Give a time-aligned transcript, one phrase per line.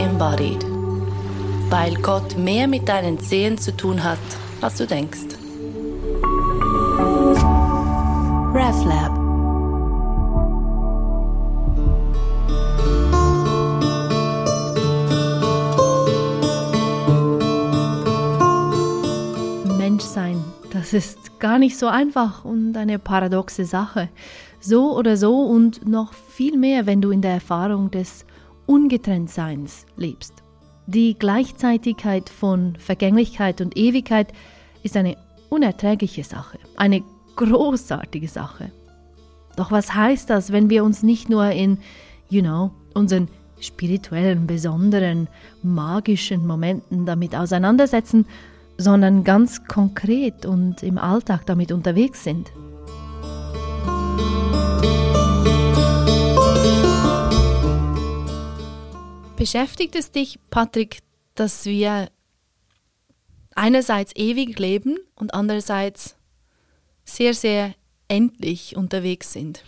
[0.00, 0.64] embodied.
[1.68, 4.18] Weil Gott mehr mit deinen Zehen zu tun hat,
[4.60, 5.36] als du denkst.
[8.52, 9.12] RefLab
[19.78, 20.42] Menschsein,
[20.72, 24.08] das ist gar nicht so einfach und eine paradoxe Sache.
[24.60, 28.24] So oder so und noch viel mehr, wenn du in der Erfahrung des
[28.70, 30.32] Ungetrenntseins lebst.
[30.86, 34.32] Die Gleichzeitigkeit von Vergänglichkeit und Ewigkeit
[34.84, 35.16] ist eine
[35.48, 37.02] unerträgliche Sache, eine
[37.34, 38.70] großartige Sache.
[39.56, 41.78] Doch was heißt das, wenn wir uns nicht nur in,
[42.28, 43.26] you know, unseren
[43.58, 45.26] spirituellen, besonderen,
[45.64, 48.24] magischen Momenten damit auseinandersetzen,
[48.78, 52.52] sondern ganz konkret und im Alltag damit unterwegs sind?
[59.40, 60.98] Beschäftigt es dich, Patrick,
[61.34, 62.10] dass wir
[63.54, 66.14] einerseits ewig leben und andererseits
[67.04, 67.74] sehr, sehr
[68.06, 69.64] endlich unterwegs sind?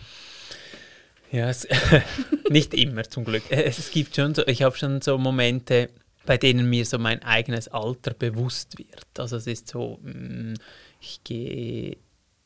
[1.31, 1.67] Ja, es,
[2.51, 3.49] nicht immer zum Glück.
[3.49, 5.89] Es gibt schon so, ich habe schon so Momente,
[6.27, 9.07] bei denen mir so mein eigenes Alter bewusst wird.
[9.17, 10.53] Also es ist so, mm,
[11.01, 11.97] ich gehe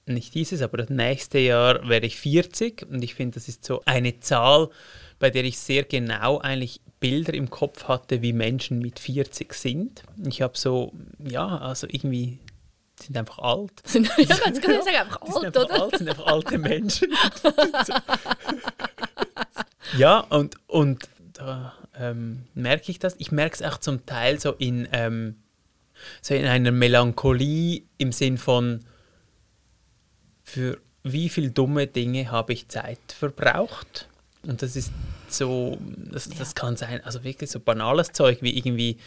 [0.06, 3.82] nicht dieses, aber das nächste Jahr werde ich 40 und ich finde, das ist so
[3.84, 4.70] eine Zahl,
[5.20, 10.04] bei der ich sehr genau eigentlich Bilder im Kopf hatte, wie Menschen mit 40 sind.
[10.26, 12.40] Ich habe so, ja, also irgendwie
[13.00, 13.72] sind einfach alt.
[13.86, 15.84] Sind, ja, ganz genau, sagen einfach alt, sind einfach oder?
[15.84, 17.14] alt, sind einfach alte Menschen.
[19.98, 23.16] ja, und, und da ähm, merke ich das.
[23.20, 25.36] Ich merke es auch zum Teil so in, ähm,
[26.22, 28.84] so in einer Melancholie im Sinn von,
[30.44, 34.10] für wie viele dumme Dinge habe ich Zeit verbraucht?
[34.46, 34.92] Und das ist
[35.30, 35.78] so,
[36.12, 38.98] das, das kann sein, also wirklich so banales Zeug wie irgendwie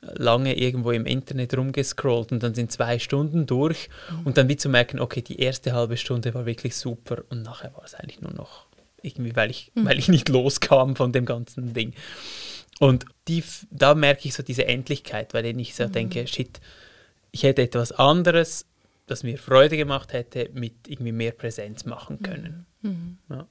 [0.00, 4.26] lange irgendwo im Internet rumgescrollt und dann sind zwei Stunden durch Mhm.
[4.26, 7.74] und dann wie zu merken, okay, die erste halbe Stunde war wirklich super und nachher
[7.74, 8.66] war es eigentlich nur noch
[9.02, 9.84] irgendwie, weil ich, Mhm.
[9.86, 11.92] weil ich nicht loskam von dem ganzen Ding.
[12.78, 15.92] Und die, da merke ich so diese Endlichkeit, weil ich so Mhm.
[15.92, 16.60] denke, shit,
[17.32, 18.66] ich hätte etwas anderes,
[19.06, 22.66] das mir Freude gemacht hätte, mit irgendwie mehr Präsenz machen können.
[22.82, 23.18] Mhm.
[23.30, 23.46] Ja.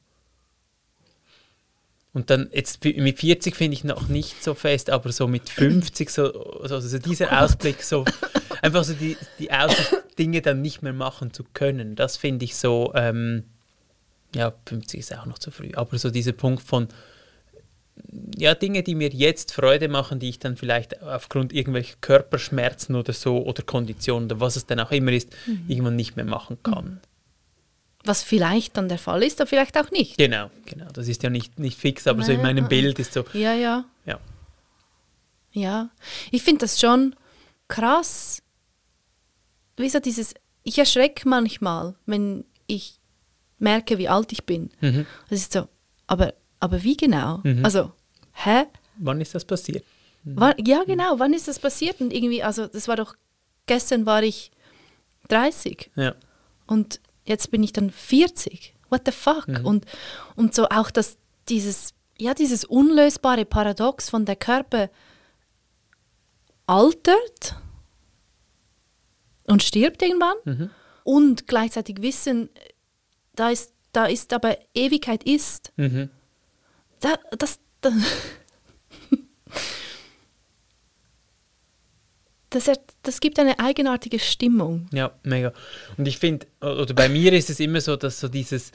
[2.16, 6.09] Und dann jetzt mit 40 finde ich noch nicht so fest, aber so mit 50,
[6.09, 8.06] so, also so dieser Ausblick, so
[8.62, 12.56] einfach so die, die Aussicht, Dinge dann nicht mehr machen zu können, das finde ich
[12.56, 13.44] so, ähm,
[14.34, 16.88] ja, 50 ist auch noch zu früh, aber so dieser Punkt von,
[18.38, 23.12] ja, Dinge, die mir jetzt Freude machen, die ich dann vielleicht aufgrund irgendwelcher Körperschmerzen oder
[23.12, 25.36] so oder Konditionen oder was es dann auch immer ist,
[25.68, 27.02] irgendwann nicht mehr machen kann.
[28.06, 30.18] Was vielleicht dann der Fall ist, aber vielleicht auch nicht.
[30.18, 30.88] Genau, genau.
[30.94, 33.54] Das ist ja nicht, nicht fix, aber so in Nein, meinem Bild ist so, Ja,
[33.54, 33.86] ja.
[34.06, 34.20] ja.
[35.52, 35.90] Ja,
[36.32, 37.16] ich finde das schon
[37.68, 38.42] krass.
[39.78, 40.34] Wie so dieses,
[40.64, 43.00] ich erschrecke manchmal, wenn ich
[43.58, 44.70] merke, wie alt ich bin.
[44.82, 45.06] Mhm.
[45.30, 45.68] Es ist so,
[46.08, 47.40] aber, aber wie genau?
[47.44, 47.64] Mhm.
[47.64, 47.92] Also,
[48.34, 48.66] hä?
[48.98, 49.84] Wann ist das passiert?
[50.24, 52.02] Wann, ja, genau, wann ist das passiert?
[52.02, 53.16] Und irgendwie, also das war doch,
[53.68, 54.52] gestern war ich
[55.30, 56.16] 30 Ja.
[56.68, 58.74] und jetzt bin ich dann 40.
[58.90, 59.47] What the fuck?
[59.47, 59.66] Mhm.
[59.66, 59.86] Und,
[60.36, 61.18] und so auch das,
[61.50, 64.90] dieses, ja, dieses unlösbare Paradox von der Körper
[66.68, 67.56] altert
[69.47, 70.69] und stirbt irgendwann Mhm.
[71.03, 72.50] und gleichzeitig wissen,
[73.36, 75.72] da ist, da ist aber Ewigkeit ist.
[75.75, 76.09] Mhm.
[77.00, 77.92] Da, das, da,
[82.56, 84.88] das, das gibt eine eigenartige Stimmung.
[84.92, 85.54] Ja, mega.
[85.98, 88.72] Und ich finde, oder bei mir ist es immer so, dass so dieses,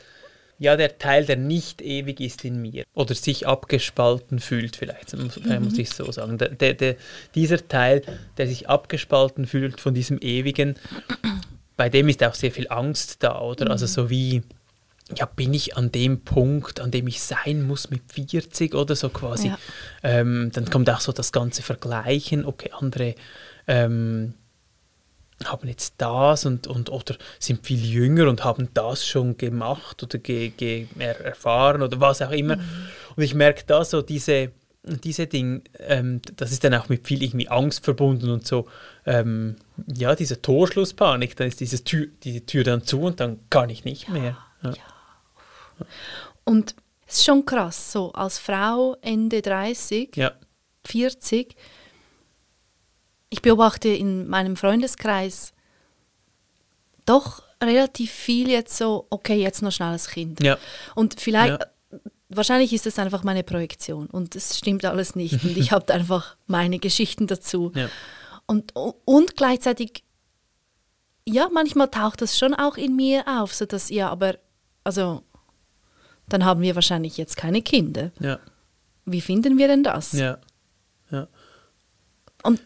[0.58, 5.40] ja, der Teil, der nicht ewig ist in mir oder sich abgespalten fühlt, vielleicht, muss,
[5.60, 6.36] muss ich es so sagen.
[6.36, 6.96] Der, der, der,
[7.34, 8.02] dieser Teil,
[8.36, 10.74] der sich abgespalten fühlt von diesem Ewigen,
[11.78, 13.70] bei dem ist auch sehr viel Angst da, oder?
[13.70, 14.42] Also so wie,
[15.16, 19.08] ja, bin ich an dem Punkt, an dem ich sein muss mit 40 oder so
[19.08, 19.48] quasi.
[19.48, 19.58] Ja.
[20.02, 23.14] Ähm, dann kommt auch so das ganze Vergleichen, okay, andere
[23.70, 24.34] ähm,
[25.44, 30.18] haben jetzt das und, und oder sind viel jünger und haben das schon gemacht oder
[30.18, 32.58] ge, ge, er, erfahren oder was auch immer.
[33.16, 34.50] Und ich merke da so diese,
[34.82, 38.66] diese Dinge, ähm, das ist dann auch mit viel irgendwie Angst verbunden und so,
[39.06, 39.56] ähm,
[39.86, 43.84] ja, diese Torschlusspanik, dann ist dieses Tür, diese Tür dann zu und dann kann ich
[43.84, 44.36] nicht mehr.
[44.62, 44.74] Ja.
[46.44, 46.74] Und
[47.06, 50.32] es ist schon krass, so als Frau Ende 30, ja.
[50.84, 51.54] 40,
[53.30, 55.52] ich beobachte in meinem Freundeskreis
[57.06, 60.42] doch relativ viel jetzt so, okay, jetzt noch schnell das Kind.
[60.42, 60.58] Ja.
[60.94, 61.58] Und vielleicht,
[62.28, 66.36] wahrscheinlich ist das einfach meine Projektion und es stimmt alles nicht und ich habe einfach
[66.46, 67.72] meine Geschichten dazu.
[67.74, 67.88] Ja.
[68.46, 68.74] Und,
[69.04, 70.04] und gleichzeitig,
[71.24, 74.38] ja, manchmal taucht das schon auch in mir auf, so dass, ja, aber,
[74.82, 75.22] also,
[76.28, 78.10] dann haben wir wahrscheinlich jetzt keine Kinder.
[78.18, 78.38] Ja.
[79.04, 80.12] Wie finden wir denn das?
[80.12, 80.38] Ja.
[81.10, 81.28] Ja.
[82.42, 82.60] Und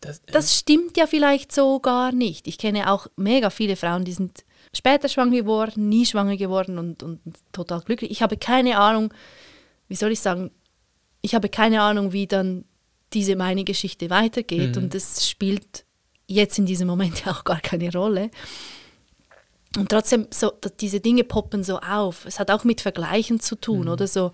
[0.00, 2.46] Das, das stimmt ja vielleicht so gar nicht.
[2.46, 4.44] Ich kenne auch mega viele Frauen, die sind
[4.74, 7.20] später schwanger geworden, nie schwanger geworden und, und
[7.52, 8.10] total glücklich.
[8.10, 9.12] Ich habe keine Ahnung,
[9.88, 10.50] wie soll ich sagen,
[11.22, 12.64] ich habe keine Ahnung, wie dann
[13.12, 14.84] diese meine Geschichte weitergeht Mhm.
[14.84, 15.84] und das spielt
[16.26, 18.30] jetzt in diesem Moment ja auch gar keine Rolle.
[19.76, 22.24] Und trotzdem, so, diese Dinge poppen so auf.
[22.26, 23.88] Es hat auch mit Vergleichen zu tun, Mhm.
[23.92, 24.32] oder so.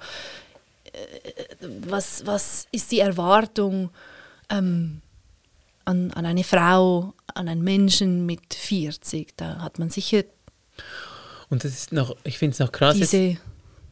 [0.93, 3.91] äh, Was, was ist die Erwartung
[4.51, 5.01] ähm,
[5.85, 9.37] an, an eine Frau, an einen Menschen mit 40?
[9.37, 10.25] Da hat man sicher
[11.51, 12.97] und das ist noch, ich finde es noch krass.
[12.97, 13.37] diese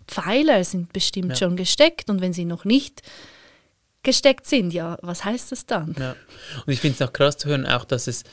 [0.09, 1.37] Pfeiler sind bestimmt Ja.
[1.37, 3.03] schon gesteckt und wenn sie noch nicht
[4.03, 5.94] gesteckt sind, ja, was heißt das dann?
[5.99, 6.17] Ja.
[6.67, 8.25] Und ich finde es noch krass zu hören, auch dass es,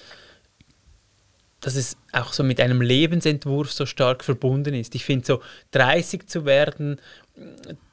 [1.59, 4.95] dass es auch so mit einem Lebensentwurf so stark verbunden ist.
[4.95, 5.41] Ich finde so
[5.71, 6.99] 30 zu werden,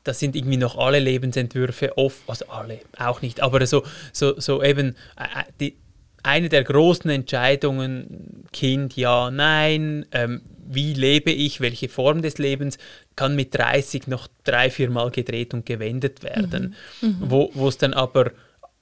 [0.04, 3.82] das sind irgendwie noch alle Lebensentwürfe oft, also alle, auch nicht, aber so,
[4.12, 5.76] so, so eben äh, die,
[6.22, 12.78] eine der großen Entscheidungen, Kind, ja, nein, ähm, wie lebe ich, welche Form des Lebens,
[13.14, 16.74] kann mit 30 noch drei, viermal gedreht und gewendet werden.
[17.20, 18.32] Wo wo es dann aber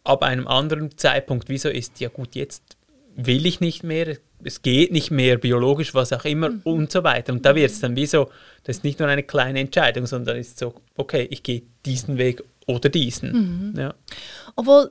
[0.04, 2.76] ab einem anderen Zeitpunkt wieso ist, ja gut, jetzt
[3.16, 7.32] will ich nicht mehr, es geht nicht mehr, biologisch, was auch immer und so weiter.
[7.32, 8.30] Und da wird es dann wie so,
[8.64, 12.42] das ist nicht nur eine kleine Entscheidung, sondern ist so, okay, ich gehe diesen Weg
[12.66, 13.74] oder diesen.
[13.76, 13.94] Ja.
[14.56, 14.90] Obwohl,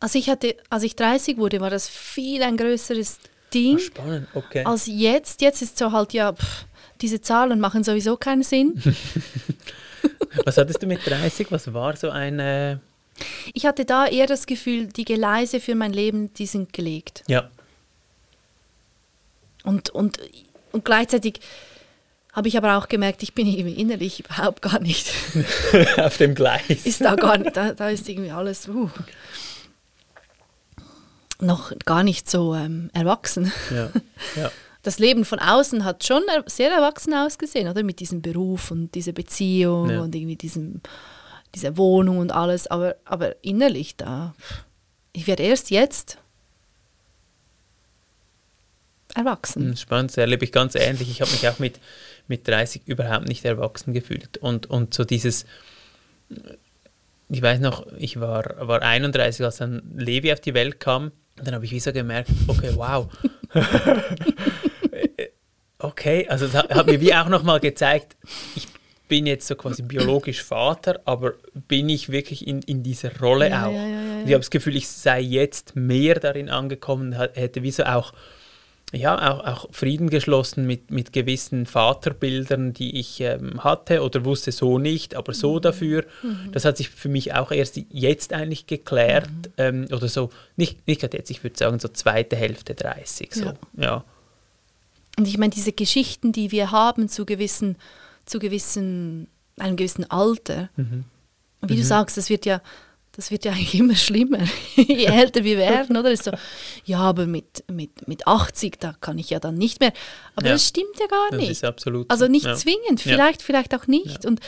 [0.00, 3.18] als ich, hatte, als ich 30 wurde, war das viel ein größeres
[3.52, 4.64] Ding Spannend, okay.
[4.64, 5.40] als jetzt.
[5.40, 6.66] Jetzt ist so halt, ja, pff,
[7.00, 8.80] diese Zahlen machen sowieso keinen Sinn.
[10.44, 11.50] Was hattest du mit 30?
[11.50, 12.78] Was war so ein, äh,
[13.52, 17.22] Ich hatte da eher das Gefühl, die Geleise für mein Leben, die sind gelegt.
[17.28, 17.48] ja,
[19.64, 20.18] Und, und,
[20.72, 21.40] und gleichzeitig
[22.32, 25.12] habe ich aber auch gemerkt, ich bin innerlich überhaupt gar nicht,
[25.96, 26.84] auf dem Gleis.
[26.84, 28.90] ist da gar nicht, da, da ist irgendwie alles uh,
[31.40, 33.52] noch gar nicht so ähm, erwachsen.
[33.74, 33.90] Ja,
[34.36, 34.50] ja.
[34.82, 37.82] Das Leben von außen hat schon sehr erwachsen ausgesehen, oder?
[37.82, 40.02] Mit diesem Beruf und dieser Beziehung Ja.
[40.02, 40.82] und irgendwie diesem,
[41.54, 42.66] dieser Wohnung und alles.
[42.66, 44.34] Aber, aber innerlich da,
[45.14, 46.18] ich werde erst jetzt
[49.14, 49.68] erwachsen.
[49.68, 51.10] Hm, Spannend, das erlebe ich ganz ähnlich.
[51.10, 51.80] Ich habe mich auch mit,
[52.28, 54.38] mit 30 überhaupt nicht erwachsen gefühlt.
[54.38, 55.46] Und, und so dieses,
[57.28, 61.12] ich weiß noch, ich war, war 31, als dann Levi auf die Welt kam.
[61.38, 63.08] Und dann habe ich wie so gemerkt, okay, wow.
[65.78, 68.16] okay, also es hat, hat mir wie auch nochmal gezeigt,
[68.54, 68.68] ich
[69.08, 71.34] bin jetzt so quasi biologisch Vater, aber
[71.68, 73.72] bin ich wirklich in, in dieser Rolle Ja, auch?
[73.72, 77.84] ja, ja, ich habe das Gefühl, ich sei jetzt mehr darin angekommen, hätte wie so
[77.84, 78.12] auch
[78.94, 84.52] ja, auch, auch Frieden geschlossen mit, mit gewissen Vaterbildern, die ich ähm, hatte oder wusste
[84.52, 86.04] so nicht, aber so dafür.
[86.52, 89.28] Das hat sich für mich auch erst jetzt eigentlich geklärt.
[89.58, 93.34] Ähm, oder so, nicht, nicht gerade jetzt, ich würde sagen so zweite Hälfte 30.
[93.34, 93.44] So.
[93.44, 93.54] Ja.
[93.76, 94.04] Ja.
[95.18, 97.76] Und ich meine, diese Geschichten, die wir haben zu gewissen,
[98.24, 101.04] zu gewissen, einem gewissen Alter, Mhm.
[101.62, 102.60] wie du sagst, das wird ja,
[103.16, 104.38] das wird ja eigentlich immer schlimmer,
[104.76, 106.10] je älter wir werden, oder?
[106.10, 106.32] Ist so,
[106.84, 109.92] ja, aber mit, mit, mit 80, da kann ich ja dann nicht mehr.
[110.36, 110.52] Aber Ja.
[110.54, 111.50] das stimmt ja gar Das nicht.
[111.50, 112.10] ist absolut.
[112.10, 112.54] Also nicht ja.
[112.54, 113.12] zwingend, Ja.
[113.12, 114.24] vielleicht, vielleicht auch nicht.
[114.26, 114.40] Und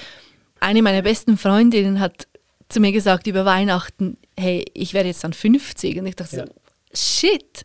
[0.61, 2.27] eine meiner besten Freundinnen hat
[2.69, 5.99] zu mir gesagt über Weihnachten, hey, ich werde jetzt dann 50.
[6.01, 6.45] Und ich dachte so,
[6.93, 7.65] shit.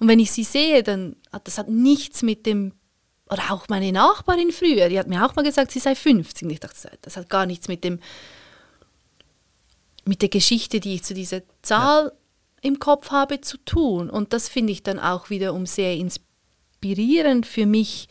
[0.00, 2.72] Und wenn ich sie sehe, dann hat das hat nichts mit dem,
[3.28, 6.44] oder auch meine Nachbarin früher, die hat mir auch mal gesagt, sie sei 50.
[6.44, 7.98] Und ich dachte, das hat gar nichts mit dem,
[10.08, 12.12] mit der Geschichte, die ich zu dieser Zahl
[12.62, 14.08] im Kopf habe, zu tun.
[14.10, 18.08] Und das finde ich dann auch wiederum sehr inspirierend für mich,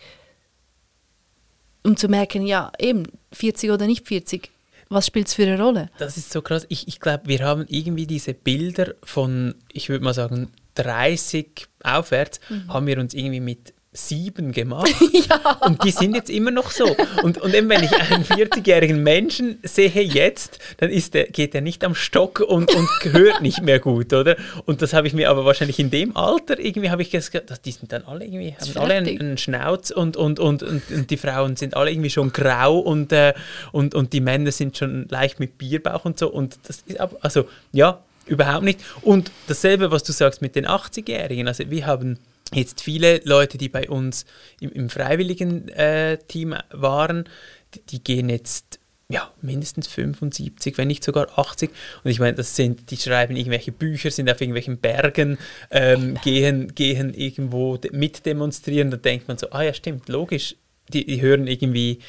[1.84, 4.50] um zu merken, ja, eben, 40 oder nicht 40,
[4.89, 5.89] was spielt es für eine Rolle?
[5.98, 6.66] Das ist so krass.
[6.70, 12.39] Ich, ich glaube, wir haben irgendwie diese Bilder von, ich würde mal sagen, 30 aufwärts,
[12.50, 12.74] Mhm.
[12.74, 14.94] haben wir uns irgendwie mit sieben gemacht.
[15.62, 16.96] Und die sind jetzt immer noch so.
[17.24, 21.62] Und, und eben, wenn ich einen 40-jährigen Menschen sehe jetzt, dann ist der, geht er
[21.62, 24.36] nicht am Stock und, und hört nicht mehr gut, oder?
[24.66, 27.62] Und das habe ich mir aber wahrscheinlich in dem Alter irgendwie, habe ich gesagt, dass
[27.62, 31.10] die sind dann alle irgendwie, haben alle einen, einen Schnauz und, und, und, und, und
[31.10, 33.34] die Frauen sind alle irgendwie schon grau und, äh,
[33.72, 36.30] und, und die Männer sind schon leicht mit Bierbauch und so.
[36.30, 38.80] Und das ist aber, also ja, überhaupt nicht.
[39.01, 41.48] Und dasselbe, was du sagst mit den 80-Jährigen.
[41.48, 42.20] Also wir haben
[42.54, 44.25] jetzt viele Leute, die bei uns
[44.60, 47.30] im, im freiwilligen äh, Team waren,
[47.74, 51.70] die, die gehen jetzt ja, mindestens 75, wenn nicht sogar 80.
[52.04, 55.38] Und ich meine, das sind, die schreiben irgendwelche Bücher, sind auf irgendwelchen Bergen,
[55.72, 58.92] ähm, gehen, gehen irgendwo mitdemonstrieren.
[58.92, 60.56] Da denkt man so, ah ja, stimmt, logisch,
[60.89, 62.00] die, die hören irgendwie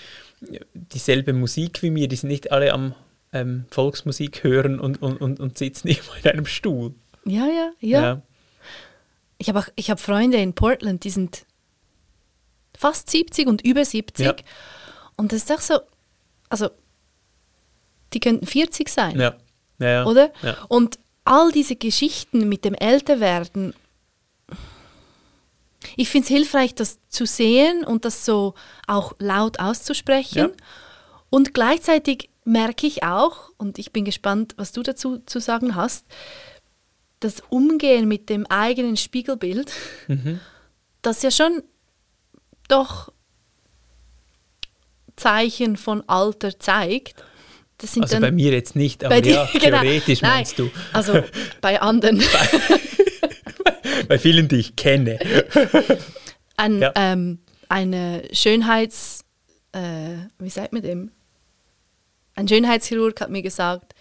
[0.72, 2.94] dieselbe Musik wie mir, die sind nicht alle am
[3.32, 6.94] ähm, Volksmusik hören und, und, und, und sitzen irgendwo in einem Stuhl.
[7.24, 8.02] Ja, ja, ja.
[8.02, 8.22] ja.
[9.38, 11.46] Ich habe hab Freunde in Portland, die sind
[12.76, 14.26] fast 70 und über 70.
[14.26, 14.34] Ja.
[15.16, 15.80] Und das ist auch so,
[16.48, 16.70] also
[18.12, 19.18] die könnten 40 sein.
[19.18, 19.36] Ja.
[19.78, 20.04] ja.
[20.06, 20.32] Oder?
[20.68, 23.74] Und all diese Geschichten mit dem Älterwerden,
[25.96, 28.54] ich finde es hilfreich, das zu sehen und das so
[28.86, 30.52] auch laut auszusprechen.
[31.30, 36.06] Und gleichzeitig merke ich auch, und ich bin gespannt, was du dazu zu sagen hast,
[37.20, 39.72] das Umgehen mit dem eigenen Spiegelbild,
[40.06, 40.40] mhm.
[41.02, 41.62] das ja schon
[42.68, 43.12] doch
[45.16, 47.22] Zeichen von Alter zeigt
[48.00, 49.80] also bei mir jetzt nicht, aber ja, genau.
[49.80, 50.70] theoretisch Nein, meinst du.
[50.92, 51.22] Also
[51.60, 52.18] bei anderen.
[52.18, 53.70] bei,
[54.08, 55.18] bei, vielen, die ich kenne.
[56.56, 56.92] Ein, ja.
[56.96, 59.24] ähm, eine Schönheits...
[59.72, 61.12] Äh, wie sagt man dem?
[62.34, 63.94] Ein Schönheitschirurg hat mir gesagt,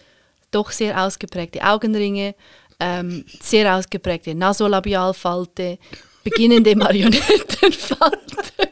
[0.50, 2.34] doch sehr ausgeprägte Augenringe,
[2.80, 5.78] ähm, sehr ausgeprägte Nasolabialfalte,
[6.24, 8.68] beginnende Marionettenfalte.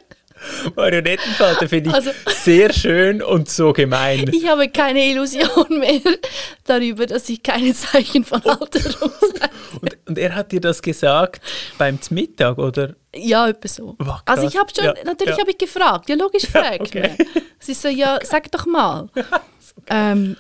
[0.76, 4.30] Marionettenfalter finde ich also, sehr schön und so gemein.
[4.32, 6.00] Ich habe keine Illusion mehr
[6.64, 9.50] darüber, dass ich keine Zeichen von Alterung zeige.
[9.80, 11.44] Und, und, er hat dir das gesagt
[11.78, 12.94] beim Mittag, oder?
[13.14, 13.96] Ja, etwa so.
[13.98, 15.40] Oh, also ich habe schon, ja, natürlich ja.
[15.40, 16.08] habe ich gefragt.
[16.08, 17.16] Ja, logisch fragt ja, okay.
[17.18, 17.42] man.
[17.66, 19.08] Ist so, ja, sag doch mal.
[19.88, 20.36] ähm,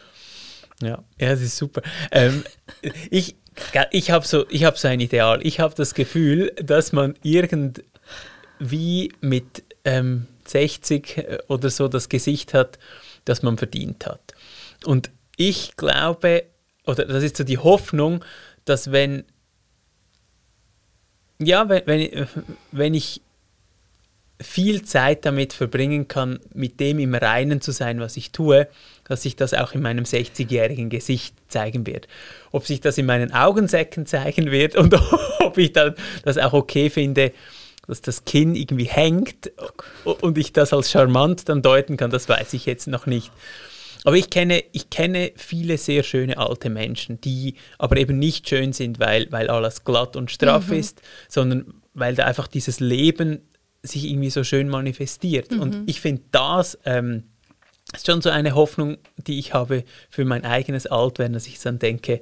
[0.80, 1.82] ja, ja, das ist super.
[2.10, 2.44] Ähm,
[3.10, 3.36] ich
[3.90, 5.40] ich habe so, hab so ein Ideal.
[5.42, 12.54] Ich habe das Gefühl, dass man irgendwie mit ähm, 60 äh, oder so das Gesicht
[12.54, 12.78] hat,
[13.24, 14.34] das man verdient hat.
[14.84, 16.44] Und ich glaube,
[16.86, 18.24] oder das ist so die Hoffnung,
[18.64, 19.24] dass wenn,
[21.38, 22.28] ja, wenn, wenn,
[22.72, 23.20] wenn ich
[24.40, 28.68] viel Zeit damit verbringen kann, mit dem im Reinen zu sein, was ich tue,
[29.08, 32.08] dass sich das auch in meinem 60-jährigen Gesicht zeigen wird.
[32.52, 34.94] Ob sich das in meinen Augensäcken zeigen wird und
[35.40, 35.94] ob ich dann
[36.24, 37.32] das auch okay finde,
[37.86, 39.52] dass das Kinn irgendwie hängt
[40.04, 43.30] und ich das als charmant dann deuten kann, das weiß ich jetzt noch nicht.
[44.04, 48.72] Aber ich kenne, ich kenne viele sehr schöne alte Menschen, die aber eben nicht schön
[48.72, 50.78] sind, weil, weil alles glatt und straff mhm.
[50.78, 53.40] ist, sondern weil da einfach dieses Leben
[53.82, 55.50] sich irgendwie so schön manifestiert.
[55.50, 55.60] Mhm.
[55.60, 57.24] Und ich finde, das ähm,
[57.96, 61.78] ist schon so eine Hoffnung, die ich habe für mein eigenes Altwerden, dass ich dann
[61.78, 62.20] denke,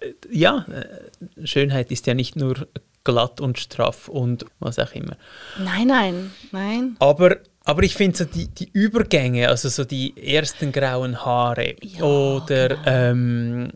[0.00, 2.66] äh, ja, äh, Schönheit ist ja nicht nur
[3.04, 5.16] glatt und straff und was auch immer.
[5.62, 6.96] Nein, nein, nein.
[6.98, 12.02] Aber, aber ich finde so die, die Übergänge, also so die ersten grauen Haare ja,
[12.02, 12.82] oder genau.
[12.84, 13.70] ähm,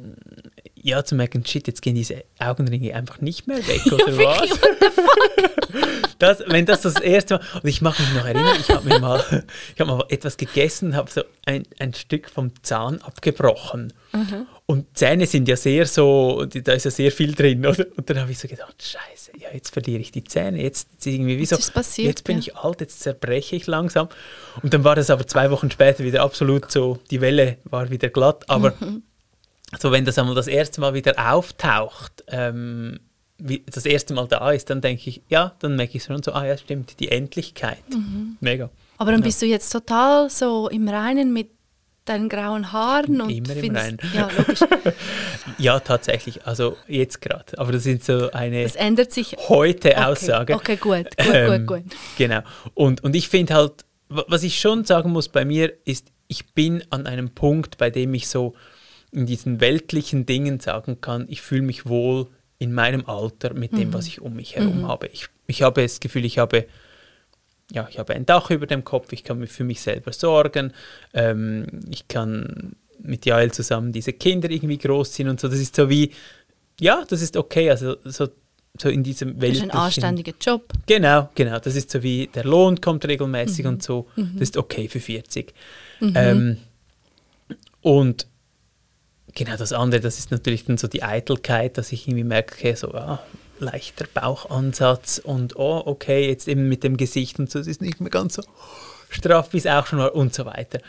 [0.75, 4.50] ja, zu merken, shit, jetzt gehen diese Augenringe einfach nicht mehr weg, oder ja, was?
[6.23, 8.99] das, wenn das das erste Mal, und ich mache mich noch erinnern, ich habe mir
[8.99, 13.93] mal, ich habe mal etwas gegessen, habe so ein, ein Stück vom Zahn abgebrochen.
[14.12, 14.47] Mhm.
[14.67, 17.87] Und Zähne sind ja sehr so, da ist ja sehr viel drin, oder?
[17.97, 21.07] Und dann habe ich so gedacht, scheiße, ja, jetzt verliere ich die Zähne, jetzt, jetzt
[21.07, 22.41] irgendwie, wieso, passiert, jetzt bin ja.
[22.41, 24.09] ich alt, jetzt zerbreche ich langsam.
[24.62, 28.09] Und dann war das aber zwei Wochen später wieder absolut so, die Welle war wieder
[28.09, 29.03] glatt, aber mhm
[29.79, 32.99] so wenn das einmal das erste Mal wieder auftaucht, ähm,
[33.42, 36.32] wie das erste Mal da ist, dann denke ich, ja, dann merke ich schon so,
[36.32, 37.82] ah ja, stimmt, die Endlichkeit.
[37.90, 38.37] Mhm.
[38.40, 38.70] Mega.
[38.99, 39.26] Aber dann ja.
[39.26, 41.50] bist du jetzt total so im Reinen mit
[42.04, 43.99] deinen grauen Haaren und immer im Reinen.
[44.14, 44.61] Ja, logisch.
[45.59, 46.47] ja, tatsächlich.
[46.47, 47.59] Also jetzt gerade.
[47.59, 49.37] Aber das ist so eine das ändert sich.
[49.49, 50.04] heute okay.
[50.04, 50.54] Aussage.
[50.54, 51.92] Okay, gut, gut, ähm, gut, gut.
[52.18, 52.40] Genau.
[52.75, 56.82] Und, und ich finde halt, was ich schon sagen muss bei mir, ist, ich bin
[56.90, 58.54] an einem Punkt, bei dem ich so
[59.12, 62.28] in diesen weltlichen Dingen sagen kann, ich fühle mich wohl
[62.61, 63.95] in meinem Alter mit dem, mhm.
[63.95, 64.88] was ich um mich herum mhm.
[64.88, 65.09] habe.
[65.09, 66.67] Ich, ich habe das Gefühl, ich habe,
[67.73, 70.73] ja, ich habe ein Dach über dem Kopf, ich kann für mich selber sorgen,
[71.14, 75.49] ähm, ich kann mit Jael zusammen diese Kinder irgendwie großziehen und so.
[75.49, 76.11] Das ist so wie,
[76.79, 78.29] ja, das ist okay, also so,
[78.79, 79.71] so in diesem weltlichen...
[79.71, 80.71] Das ist ein anständiger Job.
[80.85, 81.59] Genau, genau.
[81.61, 83.71] Das ist so wie, der Lohn kommt regelmäßig mhm.
[83.71, 84.07] und so.
[84.17, 84.33] Mhm.
[84.35, 85.55] Das ist okay für 40.
[86.00, 86.12] Mhm.
[86.14, 86.57] Ähm,
[87.81, 88.26] und
[89.34, 92.92] Genau, das andere, das ist natürlich dann so die Eitelkeit, dass ich irgendwie merke, so,
[92.94, 93.22] ah,
[93.58, 98.00] leichter Bauchansatz und oh, okay, jetzt eben mit dem Gesicht und so, es ist nicht
[98.00, 98.42] mehr ganz so
[99.08, 100.80] straff, wie es auch schon war und so weiter.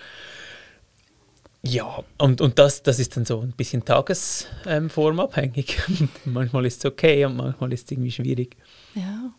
[1.63, 5.79] Ja, und, und das, das ist dann so ein bisschen tagesformabhängig.
[5.89, 8.57] Ähm, manchmal ist es okay und manchmal ist es irgendwie schwierig.
[8.95, 9.31] Ja.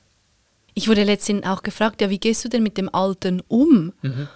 [0.75, 3.93] Ich wurde letztens auch gefragt, ja, wie gehst du denn mit dem Altern um?
[4.03, 4.29] Mhm.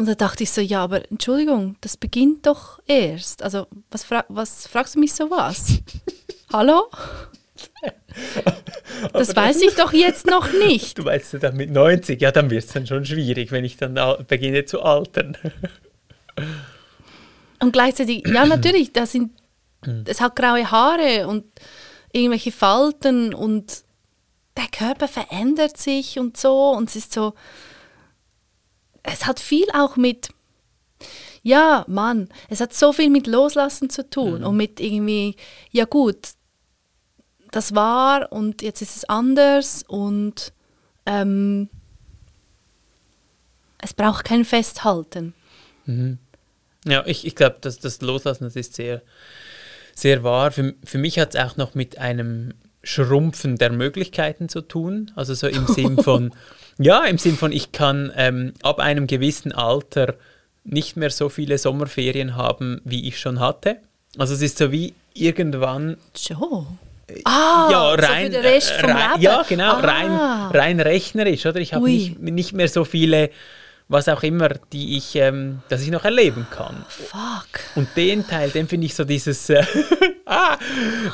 [0.00, 3.42] Und da dachte ich so, ja, aber Entschuldigung, das beginnt doch erst.
[3.42, 5.74] Also, was, fra was fragst du mich so was?
[6.54, 6.88] Hallo?
[9.12, 10.96] Das weiß ich doch jetzt noch nicht.
[10.96, 13.76] Du weißt ja dann mit 90, ja, dann wird es dann schon schwierig, wenn ich
[13.76, 15.36] dann beginne zu altern.
[17.60, 19.32] Und gleichzeitig, ja, natürlich, das sind,
[20.06, 21.44] es hat graue Haare und
[22.10, 23.82] irgendwelche Falten und
[24.56, 27.34] der Körper verändert sich und so und es ist so,
[29.02, 30.30] es hat viel auch mit,
[31.42, 34.46] ja, Mann, es hat so viel mit Loslassen zu tun mhm.
[34.46, 35.36] und mit irgendwie,
[35.70, 36.30] ja gut,
[37.50, 40.52] das war und jetzt ist es anders und
[41.06, 41.68] ähm,
[43.78, 45.34] es braucht kein Festhalten.
[45.86, 46.18] Mhm.
[46.86, 49.02] Ja, ich, ich glaube, dass das Loslassen, das ist sehr,
[49.94, 50.50] sehr wahr.
[50.50, 55.10] Für, für mich hat es auch noch mit einem Schrumpfen der Möglichkeiten zu tun.
[55.14, 56.32] Also so im Sinn von,
[56.80, 60.14] ja, im Sinn von, ich kann ähm, ab einem gewissen Alter
[60.64, 63.76] nicht mehr so viele Sommerferien haben, wie ich schon hatte.
[64.18, 65.96] Also es ist so wie irgendwann.
[66.14, 66.66] So.
[67.24, 69.22] Ah, ja, rein, so für den Rest vom rein, Leben.
[69.22, 69.80] Ja, genau, ah.
[69.80, 71.60] rein, rein rechnerisch, oder?
[71.60, 73.30] Ich habe nicht, nicht mehr so viele
[73.90, 76.86] was auch immer, die ich, ähm, dass ich noch erleben kann.
[76.88, 77.60] Fuck.
[77.74, 79.64] Und den Teil, den finde ich so dieses, äh,
[80.26, 80.56] ah,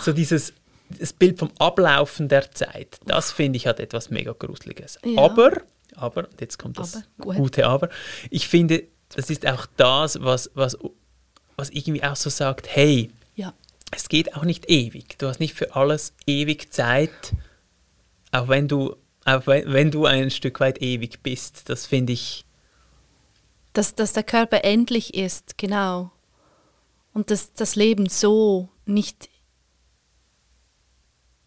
[0.03, 0.53] so dieses
[0.91, 2.99] das Bild vom Ablaufen der Zeit.
[3.07, 4.99] Das finde ich hat etwas mega Gruseliges.
[5.05, 5.23] Ja.
[5.23, 5.63] Aber,
[5.95, 7.89] aber, jetzt kommt das aber, gute Aber,
[8.31, 10.77] ich finde, das ist auch das, was, was,
[11.57, 13.53] was irgendwie auch so sagt, hey, ja.
[13.93, 15.19] es geht auch nicht ewig.
[15.19, 17.33] Du hast nicht für alles ewig Zeit,
[18.33, 21.69] auch wenn du, auch wenn, wenn du ein Stück weit ewig bist.
[21.69, 22.47] Das finde ich
[23.77, 26.11] dass, dass der Körper endlich ist, genau.
[27.13, 29.29] Und dass das Leben so nicht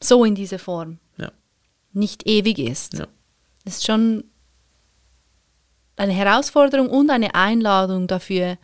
[0.01, 1.32] so in dieser Form ja.
[1.94, 2.94] nicht ewig ist.
[2.94, 3.08] Ja.
[3.65, 4.24] Das ist schon
[5.96, 8.58] eine Herausforderung und eine Einladung dafür,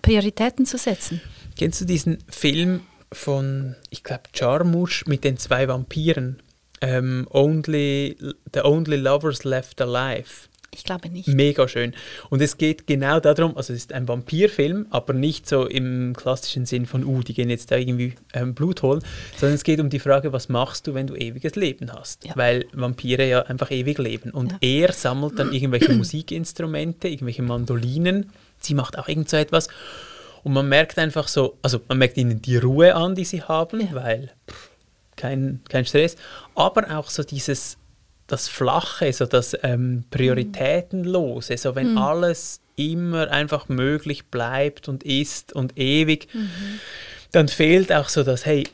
[0.00, 1.20] Prioritäten zu setzen.
[1.58, 2.80] Kennst du diesen Film
[3.12, 6.42] von, ich glaube, Jarmusch mit den zwei Vampiren?
[6.82, 8.16] Um, ähm, only,
[8.52, 10.48] the Only Lovers Left Alive.
[10.74, 11.28] Ich glaube nicht.
[11.28, 11.92] Mega schön.
[12.30, 16.64] Und es geht genau darum, also es ist ein Vampirfilm, aber nicht so im klassischen
[16.64, 19.02] Sinn von, uh, die gehen jetzt da irgendwie ähm, Blut holen,
[19.36, 22.24] sondern es geht um die Frage, was machst du, wenn du ewiges Leben hast?
[22.24, 22.32] Ja.
[22.36, 24.30] Weil Vampire ja einfach ewig leben.
[24.30, 24.58] Und ja.
[24.62, 28.30] er sammelt dann irgendwelche Musikinstrumente, irgendwelche Mandolinen.
[28.58, 29.68] Sie macht auch irgend so etwas.
[30.42, 33.80] Und man merkt einfach so, also man merkt ihnen die Ruhe an, die sie haben,
[33.80, 33.92] ja.
[33.92, 34.70] weil pff,
[35.16, 36.16] kein, kein Stress,
[36.54, 37.76] aber auch so dieses
[38.32, 41.98] das Flache, so das ähm, Prioritätenlose, so wenn mhm.
[41.98, 46.48] alles immer einfach möglich bleibt und ist und ewig, mhm.
[47.32, 48.64] dann fehlt auch so das, hey,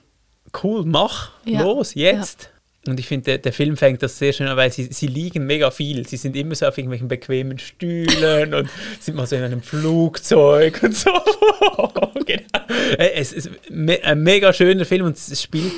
[0.63, 1.63] cool, mach, ja.
[1.63, 2.45] los, jetzt.
[2.45, 2.93] Ja.
[2.93, 5.45] Und ich finde, der, der, Film fängt das sehr schön an, weil sie, sie liegen
[5.45, 6.07] mega viel.
[6.07, 10.81] Sie sind immer so auf irgendwelchen bequemen Stühlen und sind mal so in einem Flugzeug
[10.85, 11.11] und so.
[12.25, 12.61] genau.
[12.97, 15.73] Es ist ein mega schöner Film und es spielt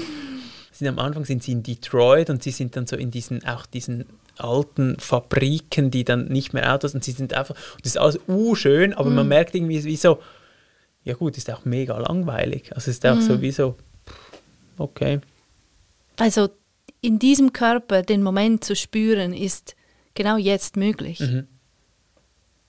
[0.81, 3.67] sind am Anfang sind sie in Detroit und sie sind dann so in diesen auch
[3.67, 7.99] diesen alten Fabriken, die dann nicht mehr Autos und sie sind einfach und das ist
[7.99, 9.15] alles uh, schön, aber mm.
[9.15, 9.29] man mhm.
[9.29, 10.21] merkt irgendwie wie so
[11.05, 12.75] ja gut, ist auch mega langweilig.
[12.75, 13.21] Also ist auch mm.
[13.21, 13.41] so mhm.
[13.41, 13.77] wie so
[14.79, 15.21] okay.
[16.17, 16.51] Also
[17.01, 19.75] in diesem Körper den Moment zu spüren ist
[20.15, 21.21] genau jetzt möglich.
[21.21, 21.47] Mhm.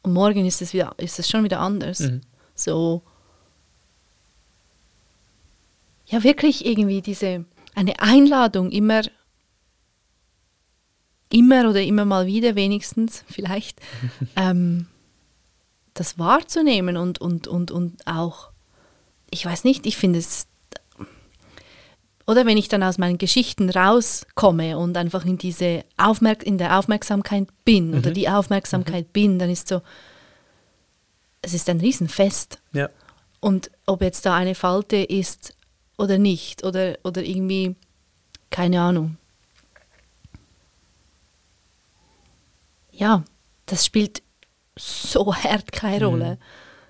[0.03, 1.99] Und morgen ist es wieder ist es schon wieder anders.
[1.99, 2.21] Mhm.
[2.55, 3.01] So
[6.07, 9.01] ja wirklich irgendwie diese eine Einladung, immer,
[11.31, 13.79] immer oder immer mal wieder wenigstens vielleicht,
[14.35, 14.87] ähm,
[15.93, 18.49] das wahrzunehmen und, und, und, und auch,
[19.29, 20.47] ich weiß nicht, ich finde es,
[22.27, 26.77] oder wenn ich dann aus meinen Geschichten rauskomme und einfach in diese Aufmerk in der
[26.79, 27.97] Aufmerksamkeit bin mhm.
[27.97, 29.11] oder die Aufmerksamkeit mhm.
[29.11, 29.81] bin, dann ist so,
[31.41, 32.59] es ist ein Riesenfest.
[32.73, 32.89] Ja.
[33.39, 35.55] Und ob jetzt da eine Falte ist
[36.01, 37.75] oder nicht oder, oder irgendwie,
[38.49, 39.17] keine Ahnung.
[42.91, 43.23] Ja,
[43.67, 44.21] das spielt
[44.77, 46.11] so hart keine mhm.
[46.11, 46.31] Rolle.
[46.31, 46.37] Mhm.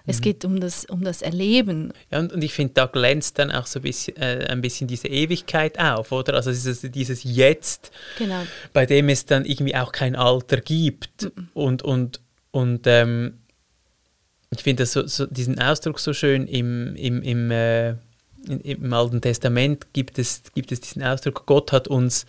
[0.07, 0.23] Es mhm.
[0.23, 1.93] geht um das, um das Erleben.
[2.09, 4.87] Ja, und, und ich finde, da glänzt dann auch so ein bisschen, äh, ein bisschen
[4.87, 6.33] diese Ewigkeit auf, oder?
[6.33, 8.43] Also dieses, dieses Jetzt, genau.
[8.73, 11.23] bei dem es dann irgendwie auch kein Alter gibt.
[11.35, 11.49] Mhm.
[11.53, 13.39] Und, und, und ähm,
[14.49, 17.95] ich finde so, so diesen Ausdruck so schön im, im, im äh,
[18.47, 22.25] im Alten Testament gibt es, gibt es diesen Ausdruck, Gott hat uns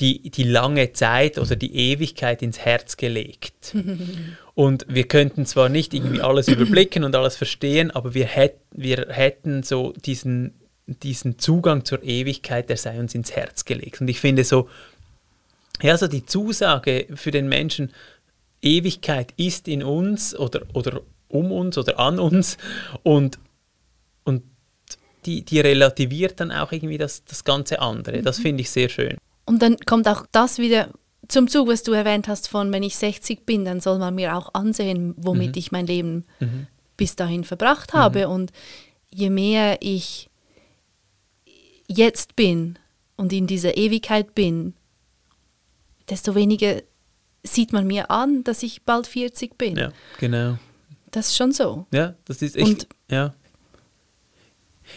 [0.00, 3.76] die, die lange Zeit oder die Ewigkeit ins Herz gelegt.
[4.54, 9.06] und wir könnten zwar nicht irgendwie alles überblicken und alles verstehen, aber wir, hätt, wir
[9.10, 10.54] hätten so diesen,
[10.86, 14.00] diesen Zugang zur Ewigkeit, der sei uns ins Herz gelegt.
[14.00, 14.68] Und ich finde so,
[15.82, 17.92] ja, so die Zusage für den Menschen,
[18.62, 22.56] Ewigkeit ist in uns oder, oder um uns oder an uns
[23.02, 23.43] und, und
[25.26, 28.22] die, die relativiert dann auch irgendwie das, das ganze andere.
[28.22, 29.16] Das finde ich sehr schön.
[29.46, 30.88] Und dann kommt auch das wieder
[31.28, 34.36] zum Zug, was du erwähnt hast von, wenn ich 60 bin, dann soll man mir
[34.36, 35.58] auch ansehen, womit Mhm.
[35.58, 36.24] ich mein Leben
[36.96, 38.28] bis dahin verbracht habe.
[38.28, 38.52] Und
[39.10, 40.28] je mehr ich
[41.88, 42.78] jetzt bin
[43.16, 44.74] und in dieser Ewigkeit bin,
[46.08, 46.82] desto weniger
[47.42, 49.76] sieht man mir an, dass ich bald 40 bin.
[49.76, 50.58] Ja, genau.
[51.10, 51.86] Das ist schon so.
[51.92, 53.34] Ja, das ist ich, Und- ja.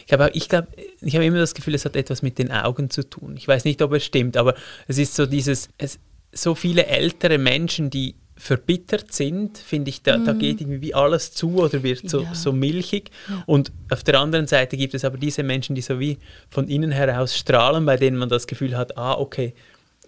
[0.08, 0.70] Ich habe ich glaube,
[1.02, 3.36] ich habe immer das Gefühl, es hat etwas mit den Augen zu tun.
[3.38, 4.56] Ich weiß nicht, ob es stimmt, aber
[4.88, 6.00] es ist so dieses, es,
[6.32, 11.56] so viele ältere Menschen, die verbittert sind, finde ich, da, da geht irgendwie alles zu
[11.58, 12.26] oder wird so, Mhm.
[12.26, 12.36] Ja.
[12.36, 13.10] so milchig.
[13.48, 16.92] Und auf der anderen Seite gibt es aber diese Menschen, die so wie von innen
[16.92, 19.54] heraus strahlen, bei denen man das Gefühl hat, ah, okay,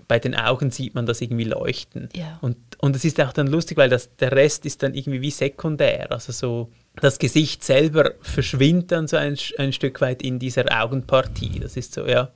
[0.09, 2.09] bei den Augen sieht man das irgendwie leuchten.
[2.15, 2.39] Ja.
[2.41, 5.29] Und, und es ist auch dann lustig, weil das, der Rest ist dann irgendwie wie
[5.29, 6.11] sekundär.
[6.11, 11.59] Also so das Gesicht selber verschwindet dann so ein, ein Stück weit in dieser Augenpartie.
[11.59, 12.31] Das ist so, ja.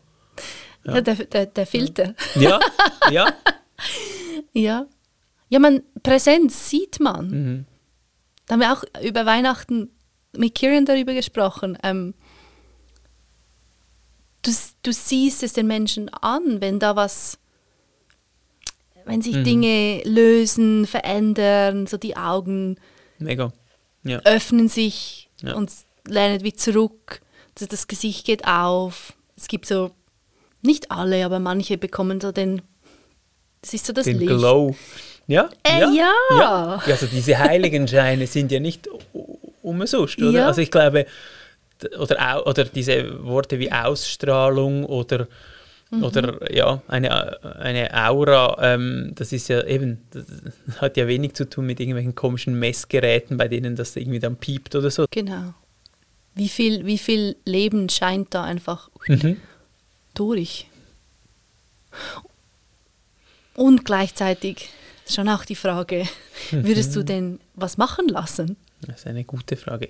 [0.86, 1.02] Ja.
[1.02, 2.14] der, der, der Filter.
[2.36, 2.60] Ja,
[3.12, 3.34] ja.
[4.54, 4.86] Ja.
[5.50, 7.28] Ja, man, Präsenz sieht man.
[7.28, 7.66] Mhm.
[8.46, 9.90] Da haben wir auch über Weihnachten
[10.38, 11.76] mit Kieran darüber gesprochen.
[11.82, 12.14] Ähm,
[14.44, 14.52] du,
[14.84, 17.40] du siehst es den Menschen an, wenn da was,
[19.06, 19.44] wenn sich Mhm.
[19.44, 22.78] Dinge lösen, verändern, so die Augen
[23.20, 23.52] Mega.
[24.04, 24.20] Ja.
[24.26, 25.54] öffnen sich Ja.
[25.56, 25.72] und
[26.08, 27.22] lernen wie zurück.
[27.56, 29.14] Das, das Gesicht geht auf.
[29.38, 29.92] Es gibt so,
[30.62, 32.62] nicht alle, aber manche bekommen so den,
[33.62, 34.30] das ist so das Den Licht.
[34.32, 34.76] Glow.
[35.28, 35.50] Ja?
[35.64, 35.90] Äh, ja.
[35.94, 36.12] ja.
[36.40, 38.90] Ja, Also diese Heiligenscheine sind ja nicht
[39.62, 40.32] umsonst, oder?
[40.32, 40.48] Ja.
[40.48, 41.06] Also ich glaube,
[42.00, 45.28] oder, oder diese Worte wie Ausstrahlung oder,
[45.98, 46.04] Mhm.
[46.04, 50.26] oder ja, eine, eine Aura, ähm, das ist ja eben, das
[50.82, 54.76] hat ja wenig zu tun mit irgendwelchen komischen Messgeräten, bei denen das irgendwie dann piept
[54.76, 55.06] oder so.
[55.12, 55.54] Genau.
[56.36, 59.38] Wie viel, wie viel Leben scheint da einfach Mhm.
[60.16, 60.68] durch?
[63.56, 64.70] Und gleichzeitig
[65.08, 66.08] schon auch die Frage,
[66.52, 66.94] würdest Mhm.
[66.96, 68.56] du denn was machen lassen?
[68.82, 69.90] Das ist eine gute Frage.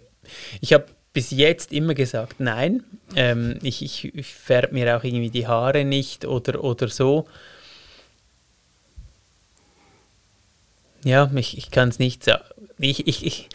[0.62, 2.84] Ich habe bis jetzt immer gesagt, nein.
[3.15, 7.28] Ähm, ich, ich, ich färbe mir auch irgendwie die Haare nicht oder, oder so.
[11.04, 12.43] Ja, ich, ich kann es nicht sagen.
[12.80, 13.49] Ich, ich, ich,